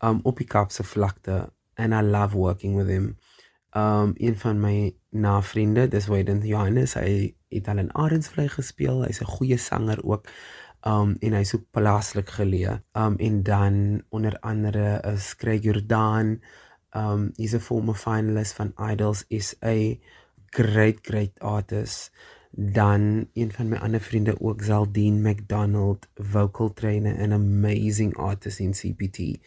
um 0.00 0.20
op 0.24 0.38
die 0.38 0.48
Kaapse 0.48 0.82
vlakte 0.82 1.52
and 1.76 1.94
I 1.94 2.00
love 2.00 2.34
working 2.34 2.74
with 2.76 2.88
him. 2.88 3.16
Um 3.72 4.10
een 4.14 4.36
van 4.38 4.60
my 4.60 4.94
na 5.08 5.42
vriende, 5.42 5.88
dis 5.88 6.06
Wayden 6.06 6.42
Johannes. 6.46 6.92
Hy 6.94 7.32
het 7.48 7.68
al 7.68 7.80
in 7.80 7.92
Arendsvlei 7.96 8.48
gespeel. 8.52 9.04
Hy's 9.04 9.20
'n 9.20 9.32
goeie 9.36 9.56
sanger 9.56 10.04
ook. 10.04 10.28
Um 10.86 11.16
en 11.20 11.32
hy's 11.32 11.54
ook 11.54 11.64
plaaslik 11.70 12.28
geleë. 12.28 12.82
Um 12.92 13.16
en 13.16 13.42
dan 13.42 14.02
onder 14.08 14.38
andere 14.40 15.00
is 15.14 15.36
Craig 15.36 15.62
Jordan. 15.62 16.42
Um 16.90 17.32
he's 17.36 17.54
a 17.54 17.60
former 17.60 17.94
finalist 17.94 18.52
van 18.52 18.74
Idols 18.90 19.24
is 19.28 19.56
a 19.64 19.96
great 20.50 20.98
great 21.02 21.40
artist. 21.40 22.12
Dan 22.50 23.28
een 23.32 23.52
van 23.52 23.68
my 23.68 23.76
ander 23.76 24.00
vriende 24.00 24.40
ook 24.40 24.62
Zaldine 24.62 25.30
McDonald, 25.30 26.08
vocal 26.14 26.72
trainer 26.72 27.20
and 27.20 27.32
amazing 27.32 28.16
artist 28.16 28.58
in 28.58 28.72
CPT. 28.72 29.40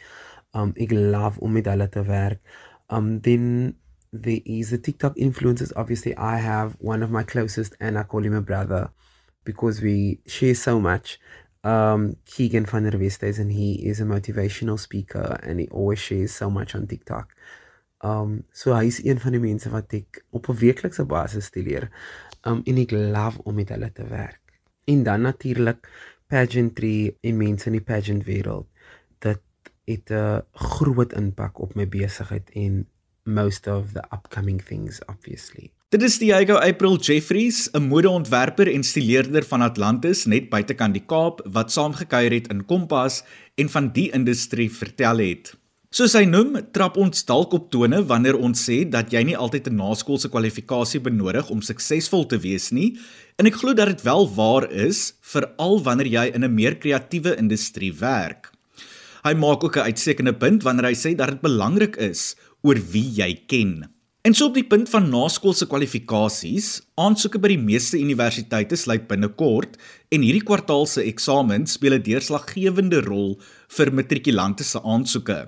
Um 0.52 0.72
ek 0.74 0.92
love 0.92 1.40
om 1.40 1.52
met 1.52 1.66
hulle 1.66 1.90
te 1.90 2.04
werk. 2.04 2.40
Um 2.88 3.22
then 3.22 3.76
there 4.22 4.42
is 4.46 4.74
a 4.74 4.78
TikTok 4.78 5.16
influencers. 5.16 5.72
Obviously, 5.76 6.16
I 6.16 6.38
have 6.38 6.76
one 6.80 7.04
of 7.04 7.12
my 7.12 7.24
closest, 7.24 7.76
and 7.80 7.98
I 7.98 8.04
call 8.04 8.24
him 8.24 8.34
a 8.34 8.42
brother 8.42 8.90
because 9.44 9.82
we 9.82 10.20
share 10.26 10.56
so 10.56 10.80
much. 10.80 11.20
Um, 11.64 12.18
Keegan 12.26 12.66
van 12.66 12.84
der 12.84 12.98
Vestes, 12.98 13.40
and 13.40 13.52
he 13.52 13.88
is 13.88 14.00
a 14.00 14.06
motivational 14.06 14.80
speaker, 14.80 15.40
and 15.44 15.60
he 15.60 15.68
always 15.70 16.00
shares 16.00 16.34
so 16.34 16.50
much 16.50 16.76
on 16.76 16.88
TikTok. 16.88 17.34
Um 18.06 18.44
so 18.52 18.74
hy's 18.76 19.00
een 19.04 19.20
van 19.20 19.34
die 19.34 19.42
mense 19.42 19.70
wat 19.74 19.94
ek 19.98 20.24
op 20.36 20.50
'n 20.50 20.60
weeklikse 20.60 21.06
basis 21.06 21.46
studeer. 21.46 21.90
Um 22.44 22.62
en 22.66 22.78
ek 22.78 22.92
love 22.92 23.42
om 23.44 23.56
met 23.56 23.70
hulle 23.70 23.92
te 23.92 24.08
werk. 24.08 24.42
En 24.86 25.04
dan 25.04 25.22
natuurlik 25.22 25.90
pageantry 26.28 27.16
en 27.22 27.38
mense 27.38 27.66
in 27.66 27.78
die 27.80 27.84
pageant 27.84 28.26
wêreld. 28.26 28.68
Dit 29.20 29.42
het 29.86 30.10
'n 30.12 30.44
groot 30.52 31.14
impak 31.14 31.60
op 31.60 31.76
my 31.76 31.88
besigheid 31.88 32.50
en 32.54 32.88
most 33.26 33.68
of 33.68 33.94
the 33.94 34.04
upcoming 34.14 34.62
things 34.62 35.02
obviously. 35.10 35.72
Dit 35.90 36.04
is 36.04 36.18
Diego 36.18 36.58
April 36.58 36.98
Jeffries, 36.98 37.70
'n 37.74 37.88
modeontwerper 37.88 38.72
en 38.72 38.84
stileerder 38.84 39.44
van 39.44 39.62
Atlantis 39.62 40.26
net 40.26 40.50
buitekant 40.50 40.94
die 40.94 41.06
Kaap 41.06 41.42
wat 41.46 41.72
saamgekuier 41.72 42.32
het 42.32 42.48
in 42.48 42.66
Kompas 42.66 43.24
en 43.56 43.70
van 43.70 43.92
die 43.92 44.12
industrie 44.12 44.72
vertel 44.72 45.18
het. 45.18 45.56
Soos 45.90 46.14
hy 46.14 46.26
noem, 46.26 46.58
trap 46.72 46.98
ons 46.98 47.24
dalk 47.26 47.54
op 47.54 47.70
tone 47.72 48.02
wanneer 48.04 48.36
ons 48.36 48.60
sê 48.70 48.90
dat 48.90 49.14
jy 49.14 49.24
nie 49.24 49.38
altyd 49.38 49.70
'n 49.70 49.76
naskoolse 49.76 50.30
kwalifikasie 50.30 51.00
benodig 51.00 51.50
om 51.50 51.62
suksesvol 51.62 52.26
te 52.26 52.38
wees 52.38 52.72
nie, 52.72 52.98
en 53.38 53.46
ek 53.46 53.56
glo 53.56 53.74
dat 53.74 53.88
dit 53.88 54.02
wel 54.04 54.28
waar 54.36 54.72
is, 54.72 55.14
veral 55.22 55.82
wanneer 55.84 56.08
jy 56.08 56.32
in 56.36 56.44
'n 56.44 56.54
meer 56.54 56.76
kreatiewe 56.76 57.38
industrie 57.38 57.94
werk. 57.94 58.52
Hy 59.24 59.34
maak 59.34 59.64
ook 59.64 59.78
'n 59.78 59.88
uitstekende 59.90 60.34
punt 60.34 60.64
wanneer 60.64 60.86
hy 60.86 60.94
sê 60.94 61.16
dat 61.16 61.30
dit 61.30 61.42
belangrik 61.42 61.96
is 61.96 62.36
oor 62.66 62.80
wie 62.92 63.06
jy 63.20 63.30
ken. 63.46 63.84
En 64.26 64.34
so 64.34 64.48
op 64.50 64.56
die 64.58 64.66
punt 64.66 64.90
van 64.90 65.12
naskoolse 65.14 65.68
kwalifikasies, 65.70 66.80
aansoeke 66.98 67.38
by 67.38 67.52
die 67.52 67.62
meeste 67.62 68.00
universiteite 68.02 68.78
sluit 68.82 69.04
binnekort 69.06 69.76
en 70.10 70.26
hierdie 70.26 70.42
kwartaal 70.42 70.88
se 70.90 71.04
eksamen 71.06 71.68
speel 71.70 71.94
'n 72.00 72.06
deurslaggewende 72.08 73.04
rol 73.06 73.38
vir 73.78 73.94
matrikulante 73.94 74.64
se 74.64 74.82
aansoeke. 74.82 75.46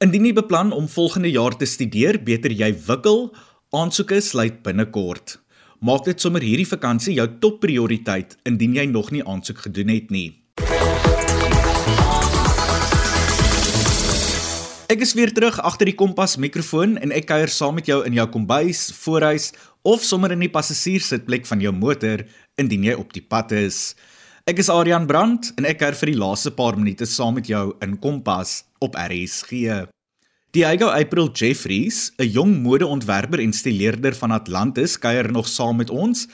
Indien 0.00 0.24
jy 0.24 0.32
beplan 0.32 0.72
om 0.72 0.88
volgende 0.88 1.30
jaar 1.30 1.56
te 1.56 1.66
studeer, 1.66 2.18
beter 2.24 2.52
jy 2.52 2.72
wikkel. 2.88 3.34
Aansoeke 3.72 4.20
sluit 4.20 4.62
binnekort. 4.62 5.38
Maak 5.80 6.04
dit 6.04 6.20
sommer 6.20 6.40
hierdie 6.40 6.68
vakansie 6.68 7.14
jou 7.14 7.28
topprioriteit 7.40 8.36
indien 8.44 8.74
jy 8.74 8.86
nog 8.86 9.10
nie 9.10 9.24
aansoek 9.24 9.58
gedoen 9.58 9.88
het 9.88 10.10
nie. 10.10 10.45
Ek 14.86 15.00
is 15.02 15.16
weer 15.18 15.32
terug 15.34 15.56
agter 15.66 15.88
die 15.90 15.96
kompas 15.98 16.36
mikrofoon 16.38 16.92
en 17.02 17.10
ek 17.10 17.24
kuier 17.26 17.50
saam 17.50 17.74
met 17.74 17.88
jou 17.90 17.96
in 18.06 18.14
jou 18.14 18.26
kombuis, 18.30 18.84
voorhuis 18.94 19.48
of 19.82 20.04
sommer 20.06 20.30
in 20.30 20.44
die 20.44 20.50
passasierssitplek 20.52 21.48
van 21.48 21.58
jou 21.64 21.72
motor 21.74 22.22
indien 22.54 22.84
jy 22.86 22.94
op 22.94 23.10
die 23.10 23.24
pad 23.24 23.50
is. 23.58 23.96
Ek 24.46 24.62
is 24.62 24.70
Adrian 24.70 25.08
Brandt 25.10 25.50
en 25.58 25.66
ek 25.66 25.80
kuier 25.80 25.98
vir 25.98 26.12
die 26.12 26.20
laaste 26.20 26.52
paar 26.54 26.78
minute 26.78 27.08
saam 27.10 27.34
met 27.34 27.50
jou 27.50 27.64
in 27.82 27.96
Kompas 27.98 28.60
op 28.78 28.94
RSG. 28.94 29.88
Diego 30.54 30.92
April 30.94 31.32
Jeffries, 31.34 32.12
'n 32.22 32.30
jong 32.30 32.54
modeontwerper 32.62 33.42
en 33.42 33.52
stileerder 33.52 34.14
van 34.14 34.30
Atlantis, 34.30 34.94
kuier 35.02 35.26
nog 35.32 35.48
saam 35.50 35.82
met 35.82 35.90
ons 35.90 36.28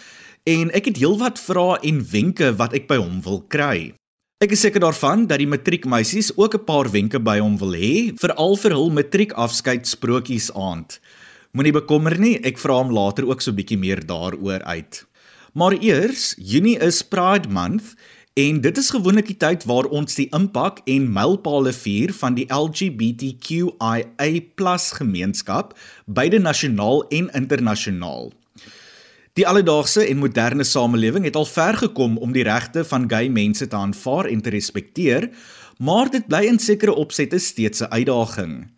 en 0.45 0.69
ek 0.77 0.93
het 0.93 1.01
heelwat 1.01 1.41
vrae 1.41 1.81
en 1.81 2.05
wenke 2.05 2.53
wat 2.61 2.75
ek 2.77 2.87
by 2.87 3.01
hom 3.01 3.23
wil 3.25 3.41
kry. 3.49 3.95
Ek 4.43 4.57
is 4.57 4.65
seker 4.65 4.83
daarvan 4.83 5.29
dat 5.31 5.39
die 5.39 5.47
matriekmeisies 5.47 6.33
ook 6.35 6.57
'n 6.59 6.65
paar 6.67 6.91
wenke 6.91 7.21
by 7.23 7.39
hom 7.39 7.55
wil 7.59 7.79
hê, 7.79 8.11
veral 8.19 8.57
vir 8.57 8.73
hul 8.75 8.91
matriekafskeid 8.91 9.87
sprokies 9.87 10.51
aand. 10.51 10.99
Moenie 11.55 11.73
bekommer 11.73 12.19
nie, 12.19 12.43
ek 12.43 12.59
vra 12.59 12.83
hom 12.83 12.91
later 12.91 13.25
ook 13.29 13.41
so 13.41 13.53
'n 13.53 13.55
bietjie 13.55 13.79
meer 13.79 14.03
daaroor 14.03 14.63
uit. 14.65 15.07
Maar 15.55 15.79
eers, 15.79 16.35
Junie 16.39 16.79
is 16.79 17.03
Pride 17.03 17.49
Month 17.49 17.95
en 18.35 18.61
dit 18.61 18.79
is 18.79 18.91
gewoonlik 18.91 19.27
die 19.27 19.37
tyd 19.37 19.65
waar 19.65 19.87
ons 19.87 20.15
die 20.15 20.29
impak 20.33 20.81
en 20.87 21.13
mylpale 21.13 21.73
vier 21.73 22.13
van 22.13 22.35
die 22.35 22.47
LGBTQIA+ 22.51 23.69
gemeenskap, 24.99 25.79
beide 26.07 26.39
nasionaal 26.39 27.05
en 27.11 27.31
internasionaal. 27.31 28.33
Die 29.33 29.47
alledaagse 29.49 30.03
en 30.05 30.19
moderne 30.21 30.65
samelewing 30.65 31.25
het 31.25 31.37
al 31.41 31.47
ver 31.49 31.79
gekom 31.81 32.19
om 32.21 32.35
die 32.37 32.43
regte 32.45 32.83
van 32.85 33.07
gay 33.09 33.31
mense 33.33 33.65
te 33.65 33.77
aanvaar 33.77 34.27
en 34.29 34.43
te 34.45 34.53
respekteer, 34.53 35.31
maar 35.81 36.11
dit 36.13 36.27
bly 36.29 36.43
in 36.51 36.59
sekere 36.61 36.93
opsette 36.93 37.39
steeds 37.41 37.81
'n 37.81 37.89
uitdaging. 37.89 38.69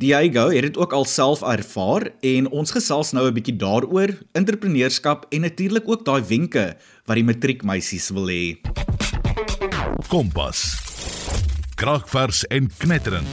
Diego 0.00 0.48
het 0.48 0.62
dit 0.62 0.76
ook 0.76 0.92
alself 0.92 1.42
ervaar 1.42 2.08
en 2.20 2.48
ons 2.48 2.70
gesels 2.70 3.12
nou 3.12 3.28
'n 3.28 3.34
bietjie 3.34 3.56
daaroor, 3.56 4.16
entrepreneurskap 4.32 5.26
en 5.28 5.40
natuurlik 5.40 5.88
ook 5.88 6.04
daai 6.04 6.22
wenke 6.22 6.76
wat 7.04 7.16
die 7.16 7.24
matriekmeisies 7.24 8.08
wil 8.08 8.28
hê. 8.28 8.56
Kompas. 10.08 10.80
Kragvers 11.74 12.46
en 12.46 12.70
knetterend. 12.78 13.28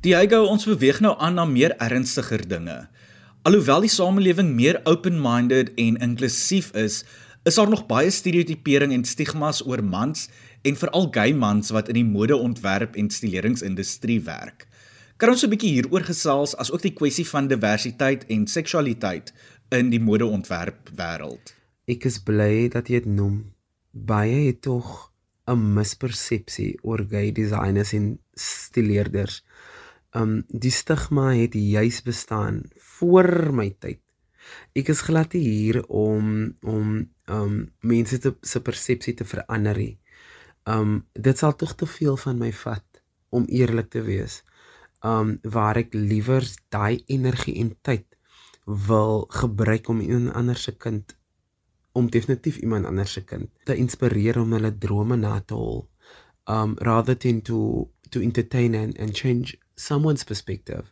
Diego, 0.00 0.44
ons 0.44 0.64
beweeg 0.64 1.00
nou 1.00 1.14
aan 1.18 1.34
na 1.34 1.44
meer 1.44 1.70
ernstiger 1.78 2.48
dinge. 2.48 2.91
Alhoewel 3.42 3.82
die 3.82 3.90
samelewing 3.90 4.52
meer 4.54 4.76
open-minded 4.86 5.72
en 5.74 5.96
inklusief 6.06 6.68
is, 6.78 7.00
is 7.42 7.56
daar 7.58 7.66
nog 7.66 7.88
baie 7.88 8.10
stereotipering 8.14 8.92
en 8.94 9.02
stigmas 9.02 9.64
oor 9.66 9.80
mans 9.82 10.28
en 10.62 10.78
veral 10.78 11.08
gay 11.10 11.32
mans 11.34 11.72
wat 11.74 11.90
in 11.90 11.98
die 11.98 12.06
modeontwerp 12.06 12.94
en 12.94 13.10
stileringsindustrie 13.10 14.20
werk. 14.28 14.68
Kan 15.18 15.34
ons 15.34 15.42
'n 15.42 15.50
bietjie 15.50 15.72
hieroor 15.74 16.06
gesels 16.06 16.54
as 16.54 16.70
ook 16.70 16.82
die 16.86 16.94
kwessie 16.94 17.26
van 17.26 17.48
diversiteit 17.50 18.22
en 18.30 18.46
seksualiteit 18.46 19.34
in 19.74 19.90
die 19.90 20.00
modeontwerp 20.00 20.94
wêreld? 20.94 21.54
Ek 21.88 22.04
is 22.04 22.22
bly 22.22 22.68
dat 22.68 22.86
jy 22.86 23.02
dit 23.02 23.10
noem. 23.10 23.54
Baie 23.90 24.46
het 24.46 24.62
tog 24.62 25.10
'n 25.48 25.74
mispersepsie 25.74 26.78
oor 26.82 27.02
gay 27.10 27.32
designers 27.32 27.92
en 27.92 28.18
stileerders. 28.34 29.42
Um 30.14 30.44
die 30.48 30.70
stigma 30.70 31.32
het 31.32 31.54
juis 31.54 32.02
bestaan 32.02 32.62
voor 33.02 33.50
my 33.54 33.72
tyd. 33.82 33.98
Ek 34.78 34.90
is 34.90 35.02
glad 35.06 35.34
hier 35.34 35.82
om 35.90 36.54
om 36.62 37.02
um 37.30 37.58
mense 37.80 38.18
te, 38.22 38.34
se 38.42 38.62
persepsie 38.62 39.14
te 39.18 39.26
verander. 39.26 39.80
Um 40.70 41.02
dit 41.12 41.38
sal 41.38 41.54
tog 41.58 41.74
te 41.78 41.86
veel 41.86 42.16
van 42.16 42.38
my 42.38 42.52
vat 42.62 43.02
om 43.34 43.46
eerlik 43.48 43.90
te 43.90 44.02
wees 44.06 44.42
um 45.02 45.38
waar 45.42 45.80
ek 45.80 45.96
liewer 45.98 46.46
daai 46.70 47.02
energie 47.10 47.56
en 47.62 47.72
tyd 47.82 48.06
wil 48.86 49.26
gebruik 49.34 49.88
om 49.90 50.02
iemand 50.04 50.36
anders 50.38 50.68
se 50.68 50.76
kind 50.78 51.16
om 51.98 52.10
definitief 52.10 52.60
iemand 52.62 52.86
anders 52.86 53.16
se 53.18 53.24
kind 53.26 53.50
te 53.66 53.74
inspireer 53.76 54.38
om 54.38 54.54
hulle 54.54 54.70
drome 54.78 55.18
na 55.18 55.40
te 55.40 55.58
hol 55.58 55.82
um 56.46 56.76
rather 56.86 57.18
than 57.18 57.42
to 57.42 57.90
to 58.14 58.22
entertain 58.22 58.76
and, 58.78 58.94
and 58.98 59.18
change 59.18 59.58
someone's 59.74 60.24
perspective 60.24 60.86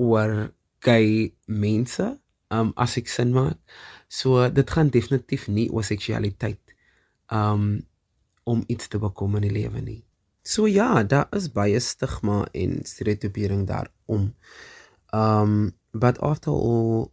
oor 0.00 0.48
gay 0.84 1.32
mense 1.46 2.08
um 2.50 2.72
as 2.76 2.96
ek 2.98 3.08
sin 3.08 3.34
maak 3.36 3.58
so 4.08 4.48
dit 4.50 4.76
gaan 4.76 4.90
definitief 4.90 5.48
nie 5.48 5.68
oor 5.70 5.86
seksualiteit 5.86 6.76
um 7.30 7.82
om 8.44 8.64
iets 8.66 8.88
te 8.88 8.98
bekom 8.98 9.36
in 9.38 9.46
die 9.46 9.56
lewe 9.60 9.82
nie 9.84 10.00
So 10.42 10.66
ja, 10.66 11.02
daar 11.02 11.28
is 11.30 11.50
baie 11.52 11.80
stigma 11.80 12.48
en 12.52 12.80
stereotypering 12.82 13.66
daarom. 13.66 14.34
Um 15.12 15.72
but 15.92 16.18
after 16.20 16.52
all 16.52 17.10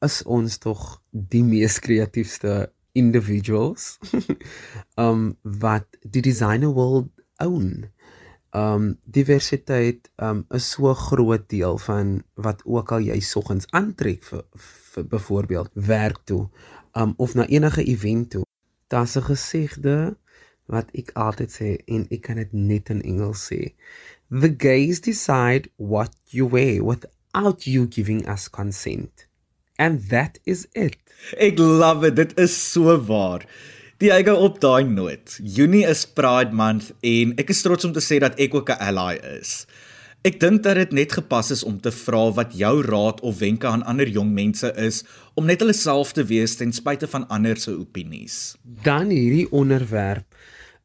is 0.00 0.22
ons 0.22 0.58
tog 0.58 1.02
die 1.10 1.42
mees 1.42 1.78
kreatiefste 1.78 2.72
individuals. 2.92 3.98
um 4.94 5.36
wat 5.42 5.86
die 6.02 6.22
designer 6.22 6.70
world 6.70 7.10
own. 7.42 7.90
Um 8.58 8.84
diversiteit 9.04 10.10
um 10.16 10.44
is 10.58 10.70
so 10.70 10.88
'n 10.90 10.94
groot 10.94 11.48
deel 11.48 11.78
van 11.78 12.22
wat 12.34 12.62
ook 12.64 12.92
al 12.92 13.02
jy 13.10 13.20
soggens 13.20 13.66
aantrek 13.70 14.22
vir, 14.30 14.44
vir 14.92 15.04
byvoorbeeld 15.14 15.70
werk 15.74 16.20
toe 16.24 16.48
um 16.92 17.14
of 17.16 17.34
na 17.34 17.46
enige 17.46 17.84
event 17.84 18.30
toe. 18.30 18.44
Daar's 18.88 19.16
'n 19.16 19.22
gesegde 19.22 20.16
wat 20.66 20.88
ek 20.92 21.10
altyd 21.14 21.50
sê 21.52 21.70
en 21.86 22.06
ek 22.10 22.22
kan 22.22 22.36
dit 22.36 22.52
net 22.52 22.88
in 22.88 23.02
Engels 23.02 23.46
sê. 23.52 23.74
The 24.30 24.54
gays 24.58 25.00
decide 25.00 25.70
what 25.76 26.12
you 26.24 26.48
wear 26.48 26.84
without 26.84 27.64
you 27.64 27.86
giving 27.90 28.28
us 28.28 28.48
consent. 28.50 29.26
And 29.76 30.08
that 30.08 30.38
is 30.44 30.66
it. 30.72 30.96
Ek 31.36 31.58
love 31.58 32.06
it. 32.06 32.16
Dit 32.16 32.38
is 32.38 32.72
so 32.72 32.96
waar. 33.06 33.46
Die 33.98 34.12
eie 34.14 34.30
op 34.30 34.60
daai 34.62 34.84
noot. 34.86 35.32
Junie 35.42 35.82
is 35.82 36.04
Pride 36.06 36.54
Month 36.54 36.92
en 37.02 37.32
ek 37.42 37.48
is 37.50 37.64
trots 37.64 37.82
om 37.88 37.90
te 37.96 38.02
sê 38.04 38.20
dat 38.22 38.36
ek 38.38 38.52
ook 38.54 38.70
'n 38.70 38.78
ally 38.78 39.18
is. 39.40 39.66
Ek 40.22 40.38
dink 40.38 40.62
dat 40.62 40.78
dit 40.78 40.92
net 40.92 41.12
gepas 41.12 41.50
is 41.50 41.64
om 41.64 41.80
te 41.80 41.90
vra 41.90 42.30
wat 42.30 42.54
jou 42.54 42.82
raad 42.86 43.18
of 43.20 43.38
wenke 43.38 43.66
aan 43.66 43.82
ander 43.82 44.06
jong 44.06 44.30
mense 44.30 44.70
is 44.76 45.02
om 45.34 45.46
net 45.50 45.58
hulle 45.60 45.74
self 45.74 46.12
te 46.12 46.22
wees 46.22 46.54
ten 46.56 46.72
spyte 46.72 47.10
van 47.10 47.26
ander 47.28 47.56
se 47.56 47.74
opinies. 47.74 48.54
Dan 48.62 49.10
hierdie 49.10 49.50
onderwerp 49.50 50.26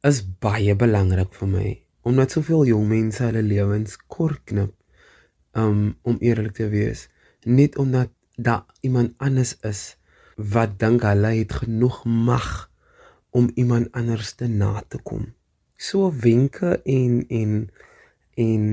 is 0.02 0.24
baie 0.40 0.76
belangrik 0.76 1.34
vir 1.34 1.48
my 1.48 1.80
omdat 2.02 2.32
soveel 2.32 2.66
jong 2.66 2.88
mense 2.88 3.24
hulle 3.24 3.46
lewens 3.46 3.98
kort 4.08 4.42
knip 4.46 4.74
um, 5.54 5.96
om 6.02 6.18
eerlik 6.20 6.54
te 6.58 6.68
wees 6.68 7.10
net 7.46 7.78
omdat 7.78 8.10
daar 8.38 8.66
iemand 8.82 9.14
anders 9.18 9.56
is 9.62 9.98
wat 10.36 10.80
dink 10.80 11.02
hulle 11.06 11.38
het 11.38 11.54
genoeg 11.62 12.06
mag 12.06 12.73
om 13.34 13.50
iemand 13.60 13.92
anders 13.98 14.36
te 14.38 14.48
na 14.48 14.84
te 14.88 15.02
kom 15.02 15.32
so 15.84 16.12
wenke 16.12 16.82
en 16.84 17.26
en 17.28 17.70
en 18.34 18.64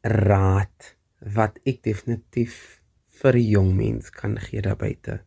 raad 0.00 0.96
wat 1.36 1.58
ek 1.64 1.82
definitief 1.82 2.80
vir 3.20 3.34
'n 3.36 3.50
jong 3.54 3.70
mens 3.76 4.10
kan 4.10 4.38
gee 4.38 4.62
daar 4.62 4.76
buite. 4.76 5.20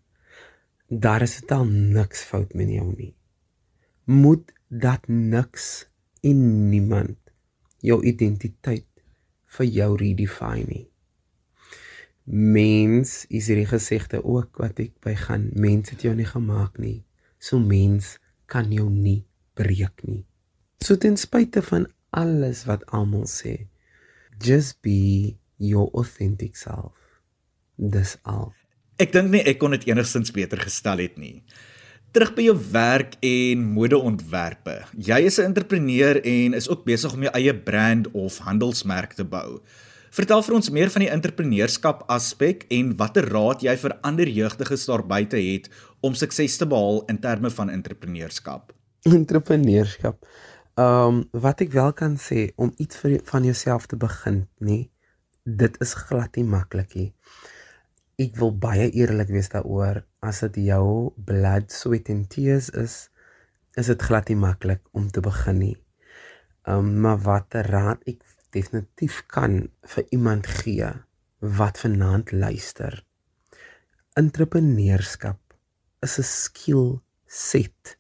Daar 0.88 1.22
is 1.22 1.40
totaal 1.40 1.66
niks 1.66 2.24
fout 2.24 2.54
met 2.54 2.70
jou 2.70 2.94
nie. 2.96 3.16
Moet 4.04 4.54
dat 4.70 5.08
niks 5.08 5.90
en 6.22 6.70
niemand 6.70 7.18
jou 7.80 8.00
identiteit 8.04 8.90
vir 9.46 9.66
jou 9.66 9.98
redefine 9.98 10.66
nie. 10.68 10.88
Mens 12.24 13.26
is 13.30 13.48
hierdie 13.48 13.68
gesegde 13.68 14.24
ook 14.24 14.58
wat 14.58 14.80
ek 14.80 14.94
by 15.04 15.16
gaan. 15.16 15.50
Mens 15.54 15.90
het 15.90 16.02
jou 16.02 16.16
nie 16.16 16.26
gemaak 16.26 16.78
nie. 16.78 17.04
So 17.38 17.60
mens 17.60 18.20
kan 18.46 18.72
jou 18.72 18.90
nie 18.90 19.24
breek 19.58 20.04
nie. 20.08 20.24
So 20.84 20.98
ten 21.00 21.18
spyte 21.18 21.62
van 21.62 21.88
alles 22.12 22.66
wat 22.70 22.84
almal 22.92 23.26
sê, 23.30 23.68
just 24.44 24.82
be 24.82 25.38
your 25.58 25.90
authentic 25.94 26.58
self. 26.58 26.98
Dis 27.78 28.18
al. 28.24 28.52
Ek 29.02 29.14
dink 29.14 29.32
nie 29.34 29.42
ek 29.48 29.60
kon 29.62 29.74
dit 29.74 29.88
enigstens 29.90 30.34
beter 30.34 30.62
gestel 30.62 31.02
het 31.02 31.16
nie. 31.18 31.42
Terug 32.14 32.36
by 32.38 32.44
jou 32.46 32.58
werk 32.76 33.16
en 33.26 33.64
modeontwerpe. 33.74 34.76
Jy 34.94 35.20
is 35.26 35.40
'n 35.40 35.50
entrepreneur 35.50 36.22
en 36.22 36.54
is 36.54 36.70
ook 36.70 36.86
besig 36.86 37.14
om 37.14 37.24
jou 37.24 37.34
eie 37.34 37.54
brand 37.54 38.12
of 38.12 38.38
handelsmerk 38.38 39.14
te 39.14 39.24
bou. 39.26 39.62
Vertel 40.14 40.44
vir 40.46 40.54
ons 40.54 40.68
meer 40.70 40.92
van 40.94 41.02
die 41.02 41.10
entrepreneurskap 41.10 42.04
aspek 42.14 42.68
en 42.76 42.92
watter 43.00 43.26
raad 43.34 43.64
jy 43.66 43.74
vir 43.82 43.96
ander 44.06 44.30
jeugdiges 44.30 44.84
daar 44.86 45.02
buite 45.10 45.40
het 45.42 45.72
om 46.06 46.14
sukses 46.14 46.60
te 46.62 46.68
behaal 46.70 47.00
in 47.10 47.18
terme 47.24 47.50
van 47.50 47.72
entrepreneurskap. 47.74 48.76
Entrepreneurskap. 49.10 50.20
Ehm 50.78 51.18
um, 51.18 51.24
wat 51.46 51.64
ek 51.66 51.74
wel 51.74 51.90
kan 51.98 52.20
sê 52.22 52.52
om 52.62 52.70
iets 52.78 53.00
vir 53.02 53.16
van 53.26 53.48
jouself 53.50 53.88
te 53.90 53.98
begin, 53.98 54.44
nê? 54.62 54.78
Dit 55.46 55.82
is 55.82 55.96
glad 55.98 56.38
nie 56.38 56.46
maklik 56.46 56.94
nie. 57.00 57.10
Ek 58.22 58.38
wil 58.38 58.54
baie 58.54 58.92
eerlik 58.92 59.34
wees 59.34 59.50
daaroor. 59.50 60.04
As 60.22 60.44
dit 60.46 60.62
jou 60.70 61.10
blood, 61.18 61.74
sweat 61.74 62.14
and 62.14 62.30
tears 62.30 62.70
is, 62.70 63.00
is 63.78 63.90
dit 63.90 64.06
glad 64.10 64.30
nie 64.30 64.38
maklik 64.38 64.86
om 64.94 65.10
te 65.10 65.26
begin 65.26 65.60
nie. 65.66 65.76
Ehm 66.70 66.86
um, 66.86 66.94
maar 67.02 67.18
wat 67.26 67.58
raad 67.66 68.06
ek 68.06 68.22
definitief 68.54 69.24
kan 69.34 69.68
vir 69.94 70.06
iemand 70.16 70.48
gee 70.48 70.90
wat 71.60 71.80
vanaand 71.84 72.32
luister. 72.32 73.02
Entrepreneurskap 74.20 75.40
is 76.06 76.18
'n 76.20 76.24
skill 76.24 77.02
set. 77.26 77.98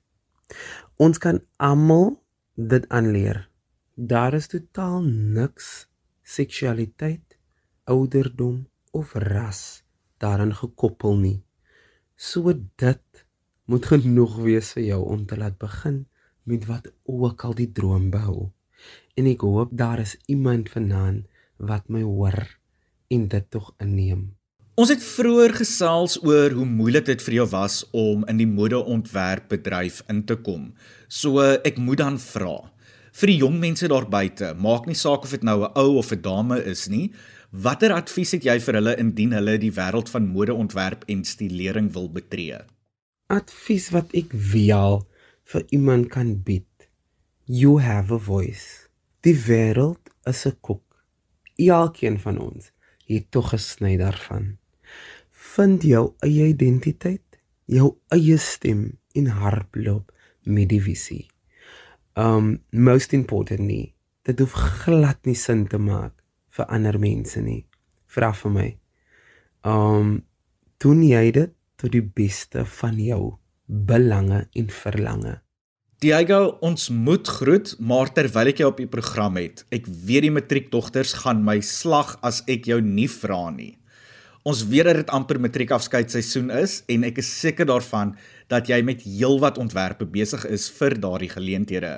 Ons 0.98 1.18
kan 1.18 1.42
almal 1.58 2.22
dit 2.56 2.88
aanleer. 2.89 3.50
Daar 3.96 4.34
is 4.34 4.48
totaal 4.48 5.02
niks 5.38 5.88
seksualiteit, 6.24 7.38
ouderdom 7.84 8.68
of 8.92 9.13
ras 9.13 9.84
daaraan 10.18 10.56
gekoppel 10.56 11.18
nie. 11.18 11.44
So 12.16 12.54
dit 12.76 13.26
moet 13.66 13.86
genoeg 13.86 14.36
wees 14.36 14.74
vir 14.74 14.84
jou 14.84 15.02
om 15.16 15.26
te 15.26 15.38
laat 15.38 15.58
begin 15.58 16.08
met 16.44 16.66
wat 16.66 16.94
ook 17.04 17.44
al 17.44 17.56
die 17.56 17.72
droom 17.72 18.10
behou 18.10 18.52
en 19.19 19.28
ek 19.30 19.41
hoop 19.41 19.71
daar 19.71 19.99
is 19.99 20.17
iemand 20.28 20.69
vanaand 20.69 21.28
wat 21.58 21.89
my 21.89 22.02
hoor 22.02 22.39
en 23.13 23.28
dit 23.28 23.45
tog 23.49 23.73
inneem. 23.80 24.34
Ons 24.73 24.89
het 24.89 25.04
vroeër 25.06 25.54
gesels 25.54 26.17
oor 26.26 26.52
hoe 26.58 26.65
moeilik 26.65 27.06
dit 27.06 27.21
vir 27.21 27.34
jou 27.34 27.47
was 27.52 27.84
om 27.91 28.23
in 28.26 28.39
die 28.41 28.49
modeontwerpbedryf 28.49 30.02
in 30.10 30.23
te 30.26 30.36
kom. 30.36 30.71
So 31.08 31.39
ek 31.39 31.78
moet 31.78 32.02
dan 32.02 32.17
vra 32.17 32.73
vir 33.13 33.30
die 33.30 33.39
jong 33.43 33.60
mense 33.62 33.88
daar 33.89 34.08
buite, 34.10 34.54
maak 34.58 34.88
nie 34.89 34.97
saak 34.97 35.28
of 35.28 35.34
dit 35.36 35.43
nou 35.45 35.62
'n 35.62 35.71
ou 35.78 35.97
of 36.02 36.12
'n 36.12 36.21
dame 36.21 36.58
is 36.65 36.89
nie, 36.89 37.13
watter 37.52 37.93
advies 37.93 38.32
het 38.32 38.43
jy 38.43 38.60
vir 38.60 38.73
hulle 38.73 38.97
indien 38.97 39.32
hulle 39.32 39.58
die 39.58 39.71
wêreld 39.71 40.10
van 40.10 40.28
modeontwerp 40.28 41.04
en 41.08 41.23
stilering 41.23 41.93
wil 41.93 42.10
betree? 42.10 42.58
Advies 43.30 43.91
wat 43.91 44.10
ek 44.13 44.34
wel 44.34 45.08
vir 45.45 45.63
iemand 45.69 46.10
kan 46.10 46.41
bied. 46.43 46.89
You 47.45 47.80
have 47.80 48.12
a 48.12 48.17
voice. 48.17 48.83
Die 49.23 49.36
wêreld 49.39 50.09
is 50.27 50.45
'n 50.45 50.57
koek. 50.59 50.88
Elkeen 51.55 52.19
van 52.19 52.38
ons 52.39 52.71
het 53.07 53.31
tog 53.31 53.49
gesny 53.49 53.95
daarvan. 53.97 54.57
Vind 55.31 55.83
jou 55.83 56.13
eie 56.19 56.47
identiteit, 56.47 57.39
jou 57.65 57.97
eie 58.07 58.38
stem 58.38 58.99
en 59.15 59.27
hardloop 59.27 60.12
met 60.43 60.69
die 60.69 60.81
visie. 60.81 61.27
Um 62.13 62.63
most 62.69 63.13
importantly, 63.13 63.93
dit 64.21 64.39
hoef 64.39 64.51
glad 64.51 65.25
nie 65.25 65.36
sin 65.36 65.67
te 65.67 65.77
maak 65.77 66.23
vir 66.49 66.65
ander 66.65 66.99
mense 66.99 67.41
nie. 67.41 67.65
Vra 68.05 68.33
vir 68.33 68.51
my. 68.51 68.77
Um 69.63 70.25
doen 70.77 71.03
jy 71.03 71.31
dit 71.31 71.55
tot 71.75 71.91
die 71.91 72.03
beste 72.03 72.65
van 72.65 72.99
jou 72.99 73.38
belange 73.67 74.47
en 74.51 74.69
verlange? 74.69 75.42
Diego, 76.04 76.58
ons 76.60 76.89
moet 76.92 77.30
groet, 77.38 77.70
maar 77.80 78.10
terwyl 78.12 78.50
ek 78.52 78.58
jou 78.60 78.68
op 78.74 78.80
die 78.82 78.89
program 78.92 79.38
het, 79.39 79.62
ek 79.72 79.86
weet 79.88 80.26
die 80.26 80.34
matriekdogters 80.36 81.13
gaan 81.22 81.46
my 81.48 81.62
slag 81.63 82.18
as 82.28 82.42
ek 82.52 82.68
jou 82.68 82.82
nie 82.84 83.08
vra 83.08 83.46
nie. 83.56 83.78
Ons 84.44 84.66
weet 84.68 84.89
dat 84.89 85.00
dit 85.00 85.13
amper 85.16 85.39
matriekafskeidsseisoen 85.46 86.52
is 86.60 86.82
en 86.92 87.06
ek 87.08 87.22
is 87.24 87.30
seker 87.32 87.70
daarvan 87.70 88.12
dat 88.52 88.68
jy 88.68 88.82
met 88.84 89.06
heelwat 89.08 89.62
ontwerpe 89.63 90.04
besig 90.18 90.44
is 90.52 90.68
vir 90.76 90.98
daardie 91.00 91.32
geleenthede. 91.32 91.94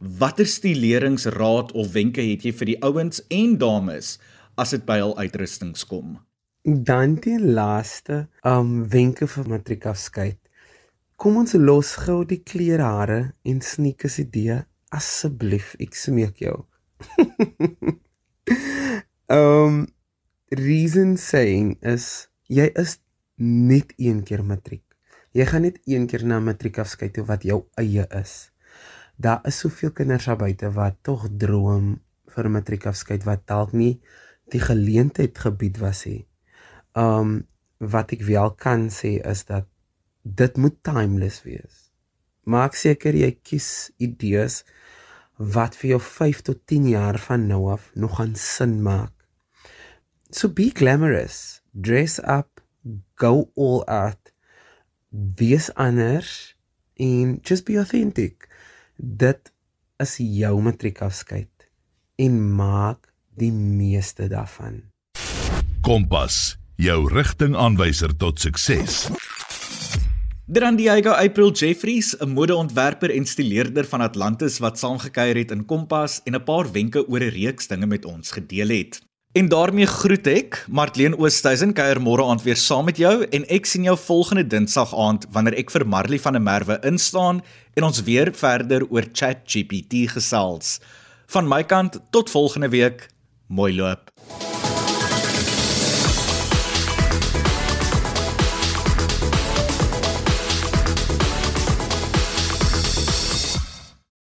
Watter 0.00 0.48
stileringsraad 0.48 1.76
of 1.76 1.92
wenke 1.92 2.24
het 2.24 2.48
jy 2.48 2.54
vir 2.56 2.72
die 2.72 2.78
ouens 2.88 3.20
en 3.28 3.58
dames 3.60 4.14
as 4.56 4.72
dit 4.72 4.88
by 4.88 5.02
hul 5.02 5.12
uitrustings 5.20 5.84
kom? 5.84 6.16
Dan 6.64 7.20
die 7.20 7.36
laaste 7.36 8.24
um 8.48 8.78
wenke 8.88 9.28
vir 9.28 9.52
matriekafskeid 9.58 10.40
Kom 11.16 11.38
ons 11.40 11.54
los 11.56 11.94
gou 12.04 12.26
die 12.28 12.42
kleerhare 12.44 13.20
en 13.48 13.60
sneakers 13.64 14.18
idee 14.20 14.58
asseblief, 14.92 15.70
ek 15.80 15.94
smeek 15.96 16.42
jou. 16.44 16.56
um 19.32 19.86
reason 20.68 21.14
saying 21.16 21.70
is 21.80 22.28
jy 22.52 22.66
is 22.82 22.98
net 23.40 23.94
een 23.96 24.20
keer 24.28 24.44
matriek. 24.44 24.84
Jy 25.32 25.46
gaan 25.48 25.64
net 25.64 25.80
een 25.88 26.04
keer 26.10 26.26
na 26.28 26.36
matriek 26.40 26.82
afskeid 26.84 27.14
toe 27.16 27.24
wat 27.28 27.46
jou 27.48 27.62
eie 27.80 28.04
is. 28.20 28.50
Daar 29.16 29.40
is 29.48 29.62
soveel 29.64 29.94
kinders 29.96 30.28
daar 30.28 30.36
buite 30.40 30.68
wat 30.76 31.00
tog 31.00 31.24
droom 31.40 31.94
vir 32.36 32.50
matriek 32.52 32.84
afskeid 32.92 33.24
wat 33.24 33.46
dalk 33.48 33.72
nie 33.72 33.94
die 34.52 34.60
geleentheid 34.60 35.40
gebied 35.46 35.80
was 35.80 36.04
nie. 36.04 36.26
Um 36.92 37.46
wat 37.80 38.12
ek 38.12 38.22
wel 38.28 38.52
kan 38.60 38.86
sê 38.92 39.16
is 39.24 39.44
dat 39.48 39.64
dit 40.34 40.56
moet 40.56 40.74
timeless 40.82 41.42
wees. 41.46 41.86
Maak 42.46 42.74
seker 42.78 43.14
jy 43.14 43.30
kies 43.46 43.90
idees 44.02 44.62
wat 45.36 45.76
vir 45.78 45.96
jou 45.96 46.00
5 46.02 46.42
tot 46.48 46.62
10 46.70 46.88
jaar 46.94 47.18
van 47.20 47.46
nou 47.46 47.66
af 47.70 47.90
nog 47.94 48.16
gaan 48.18 48.34
sin 48.40 48.80
maak. 48.82 49.12
So 50.30 50.48
be 50.48 50.70
glamorous, 50.74 51.60
dress 51.70 52.18
up, 52.18 52.62
go 53.14 53.50
all 53.54 53.84
out. 53.86 54.32
Wees 55.10 55.70
anders 55.74 56.56
en 56.98 57.38
just 57.42 57.64
be 57.64 57.78
authentic. 57.78 58.48
Dit 58.96 59.52
is 60.02 60.16
jou 60.18 60.56
matriekafskeid 60.62 61.68
en 62.16 62.40
maak 62.56 63.12
die 63.36 63.52
meeste 63.52 64.28
daarvan. 64.32 64.82
Kompas, 65.86 66.56
jou 66.80 67.04
rigtingaanwyser 67.12 68.16
tot 68.18 68.40
sukses. 68.42 69.06
Dan 70.48 70.76
Diego 70.76 71.10
April 71.10 71.50
Jeffries, 71.50 72.14
'n 72.18 72.28
modeontwerper 72.28 73.10
en 73.10 73.26
stileerder 73.26 73.84
van 73.84 74.00
Atlantis 74.00 74.58
wat 74.58 74.78
saamgekyer 74.78 75.36
het 75.36 75.50
in 75.50 75.64
Kompas 75.64 76.20
en 76.24 76.34
'n 76.34 76.44
paar 76.44 76.72
wenke 76.72 77.08
oor 77.08 77.20
'n 77.20 77.28
reeks 77.28 77.66
dinge 77.66 77.86
met 77.86 78.04
ons 78.04 78.30
gedeel 78.30 78.68
het. 78.68 79.02
En 79.32 79.48
daarmee 79.48 79.86
groet 79.86 80.26
ek 80.26 80.66
Martleen 80.68 81.18
Oosthuizen 81.18 81.72
kuier 81.72 82.00
môre 82.00 82.22
aand 82.22 82.42
weer 82.42 82.56
saam 82.56 82.84
met 82.84 82.96
jou 82.96 83.26
en 83.30 83.48
ek 83.48 83.66
sien 83.66 83.82
jou 83.82 83.98
volgende 83.98 84.46
Dinsdag 84.46 84.94
aand 84.94 85.26
wanneer 85.30 85.54
ek 85.54 85.70
vir 85.70 85.86
Marley 85.86 86.18
van 86.18 86.32
der 86.32 86.42
Merwe 86.42 86.78
instaan 86.82 87.42
en 87.74 87.82
ons 87.82 88.02
weer 88.02 88.34
verder 88.34 88.86
oor 88.88 89.04
ChatGPT 89.12 90.10
gesels. 90.10 90.80
Van 91.26 91.48
my 91.48 91.64
kant 91.64 92.00
tot 92.10 92.30
volgende 92.30 92.68
week. 92.68 93.08
Mooi 93.48 93.74
loop. 93.74 94.10